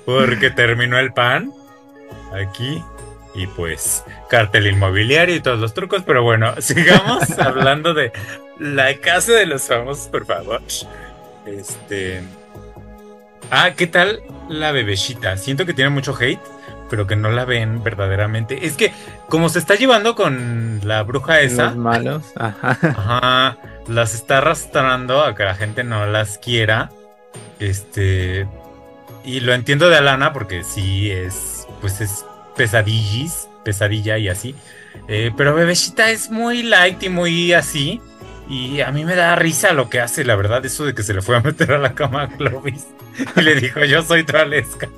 [0.07, 1.53] Porque terminó el pan
[2.33, 2.83] aquí
[3.35, 8.13] y pues cartel inmobiliario y todos los trucos, pero bueno, sigamos hablando de
[8.59, 10.63] la casa de los famosos, por favor.
[11.45, 12.23] Este.
[13.51, 15.37] Ah, ¿qué tal la bebecita?
[15.37, 16.41] Siento que tiene mucho hate,
[16.91, 18.67] pero que no la ven verdaderamente.
[18.67, 18.93] Es que,
[19.29, 21.67] como se está llevando con la bruja esa.
[21.67, 22.79] Los malos, ajá.
[22.83, 26.91] Ajá, las está arrastrando a que la gente no las quiera.
[27.59, 28.47] Este.
[29.25, 31.67] Y lo entiendo de Alana porque sí es.
[31.81, 32.25] Pues es
[32.57, 34.55] pesadillis, pesadilla y así.
[35.09, 38.01] Eh, pero Bebecita es muy light y muy así.
[38.49, 41.15] Y a mí me da risa lo que hace, la verdad, eso de que se
[41.15, 42.87] le fue a meter a la cama a Clovis.
[43.37, 44.89] Y le dijo, yo soy Tralesca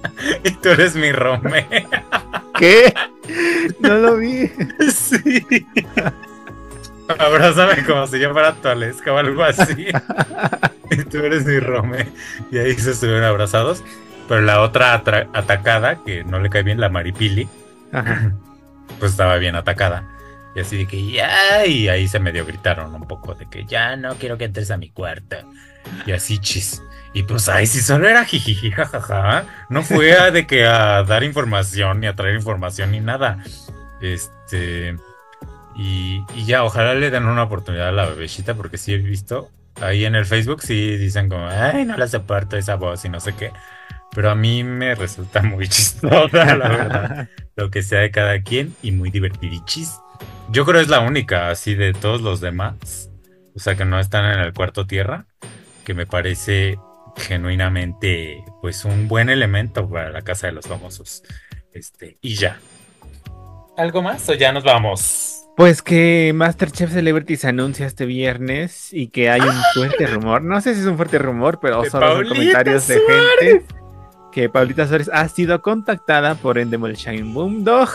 [0.43, 1.67] y tú eres mi Rome.
[2.59, 2.93] ¿Qué?
[3.81, 4.51] No lo vi.
[4.91, 5.45] Sí.
[7.19, 9.87] Abrázame como si yo fuera Tralesca o algo así.
[10.91, 12.09] Y tú eres mi Rome.
[12.51, 13.85] Y ahí se estuvieron abrazados.
[14.29, 17.49] Pero la otra atacada, que no le cae bien, la Maripili,
[17.93, 18.33] Ajá.
[18.99, 20.09] pues estaba bien atacada.
[20.57, 23.95] Y así de que ya, y ahí se medio gritaron un poco de que ya
[23.95, 25.37] no quiero que entres a mi cuarto.
[26.07, 26.83] Y así chis.
[27.13, 29.45] Y pues ahí sí solo era jijiji, jajaja.
[29.69, 33.45] No fue a de que a dar información, ni a traer información, ni nada.
[34.01, 34.97] Este.
[35.77, 39.51] Y, y ya, ojalá le den una oportunidad a la bebecita, porque sí he visto
[39.83, 43.21] ahí en el Facebook, sí dicen como, ay, no la soporto esa voz y no
[43.21, 43.53] sé qué.
[44.15, 47.29] Pero a mí me resulta muy chistosa, la verdad.
[47.57, 50.01] Lo que sea de cada quien y muy divertidichis.
[50.51, 53.11] Yo creo es la única, así de todos los demás.
[53.55, 55.27] O sea, que no están en el cuarto tierra.
[55.85, 56.79] Que me parece
[57.17, 61.23] genuinamente, pues, un buen elemento para la casa de los famosos.
[61.73, 62.59] Este, y ya.
[63.77, 65.43] ¿Algo más o ya nos vamos?
[65.57, 70.43] Pues que Masterchef Celebrity se anuncia este viernes y que hay un fuerte rumor.
[70.43, 73.67] No sé si es un fuerte rumor, pero solo son Paulita comentarios de gente.
[74.33, 77.89] Que Paulita Suárez ha sido contactada por Endemol Shine Boom Dog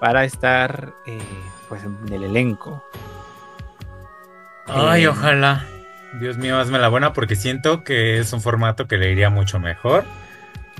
[0.00, 1.20] para estar eh,
[1.68, 2.84] pues en el elenco.
[4.66, 5.64] Ay, Eh, ojalá.
[6.20, 9.58] Dios mío, hazme la buena porque siento que es un formato que le iría mucho
[9.60, 10.04] mejor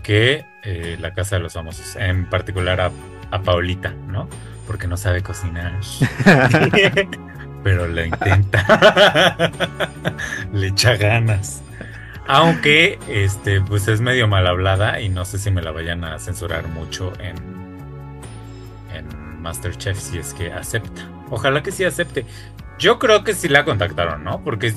[0.02, 2.90] que eh, La Casa de los Famosos, en particular a,
[3.30, 4.28] a Paulita, ¿no?
[4.66, 5.72] Porque no sabe cocinar.
[7.62, 9.50] Pero lo intenta.
[10.52, 11.62] le echa ganas.
[12.26, 16.18] Aunque, este, pues es medio mal hablada y no sé si me la vayan a
[16.18, 17.57] censurar mucho en, en
[19.38, 21.08] Masterchef si es que acepta.
[21.30, 22.24] Ojalá que sí acepte.
[22.78, 24.42] Yo creo que sí la contactaron, ¿no?
[24.44, 24.72] Porque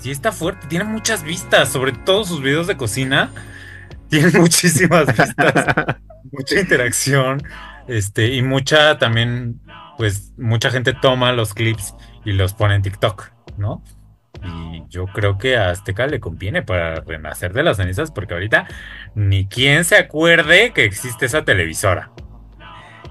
[0.00, 3.30] sí está fuerte, tiene muchas vistas, sobre todo sus videos de cocina.
[4.08, 5.66] Tienen muchísimas vistas,
[6.30, 7.42] mucha interacción,
[7.88, 9.60] este, y mucha también,
[9.96, 11.94] pues, mucha gente toma los clips
[12.24, 13.82] y los pone en TikTok, ¿no?
[14.42, 18.66] Y yo creo que a Azteca le conviene para renacer de las cenizas, porque ahorita
[19.14, 22.12] ni quien se acuerde que existe esa televisora.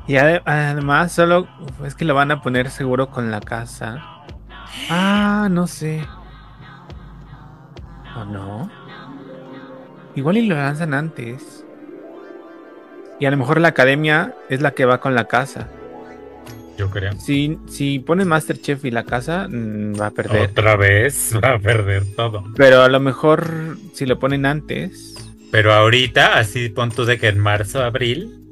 [0.08, 1.48] Y ade- además solo
[1.86, 4.04] es que lo van a poner seguro con la casa.
[4.90, 6.06] Ah, no sé.
[8.16, 8.70] ¿O no?
[10.16, 11.66] Igual y lo lanzan antes.
[13.20, 15.70] Y a lo mejor la academia es la que va con la casa.
[16.78, 17.14] Yo creo.
[17.20, 20.50] Si, si ponen Masterchef y la casa, mm, va a perder.
[20.50, 22.44] Otra vez va a perder todo.
[22.56, 25.16] Pero a lo mejor si lo ponen antes,
[25.52, 28.43] Pero ahorita, así pon tú de que en marzo, abril,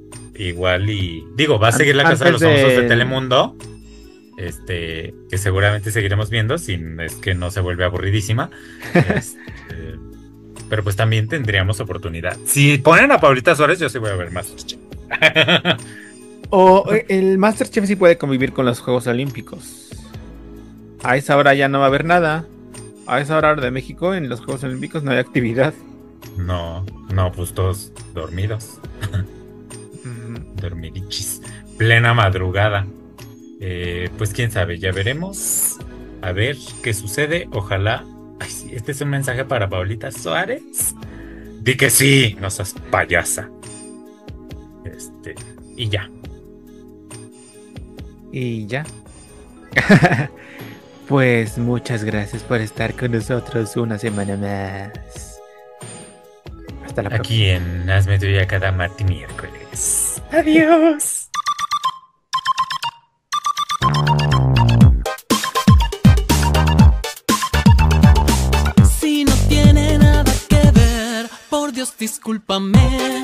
[0.49, 1.25] igual y.
[1.35, 3.55] Digo, va a seguir la casa de los de- famosos de Telemundo.
[4.37, 8.49] Este, que seguramente seguiremos viendo, si es que no se vuelve aburridísima.
[8.93, 9.37] Este,
[10.69, 12.37] pero pues también tendríamos oportunidad.
[12.45, 14.53] Si ponen a Paulita Suárez, yo sí voy a ver más.
[16.53, 19.89] O eh, el Masterchef sí puede convivir con los Juegos Olímpicos.
[21.01, 22.45] A esa hora ya no va a haber nada.
[23.07, 25.73] A esa hora de México en los Juegos Olímpicos no hay actividad.
[26.37, 28.79] No, no, pues todos dormidos.
[30.61, 31.41] Dormidichis.
[31.77, 32.87] Plena madrugada.
[33.59, 35.77] Eh, pues quién sabe, ya veremos.
[36.21, 37.47] A ver qué sucede.
[37.51, 38.05] Ojalá.
[38.39, 40.95] Ay, sí, este es un mensaje para Paulita Suárez.
[41.61, 43.49] Di que sí, no seas payasa.
[44.83, 45.35] Este,
[45.75, 46.09] y ya.
[48.31, 48.83] Y ya.
[51.07, 55.39] pues muchas gracias por estar con nosotros una semana más.
[56.83, 57.35] Hasta la próxima.
[57.35, 60.10] Aquí en Hazme Tuya cada martes y miércoles.
[60.31, 61.29] Adiós.
[68.97, 73.21] Si no tiene nada que ver, por Dios discúlpame.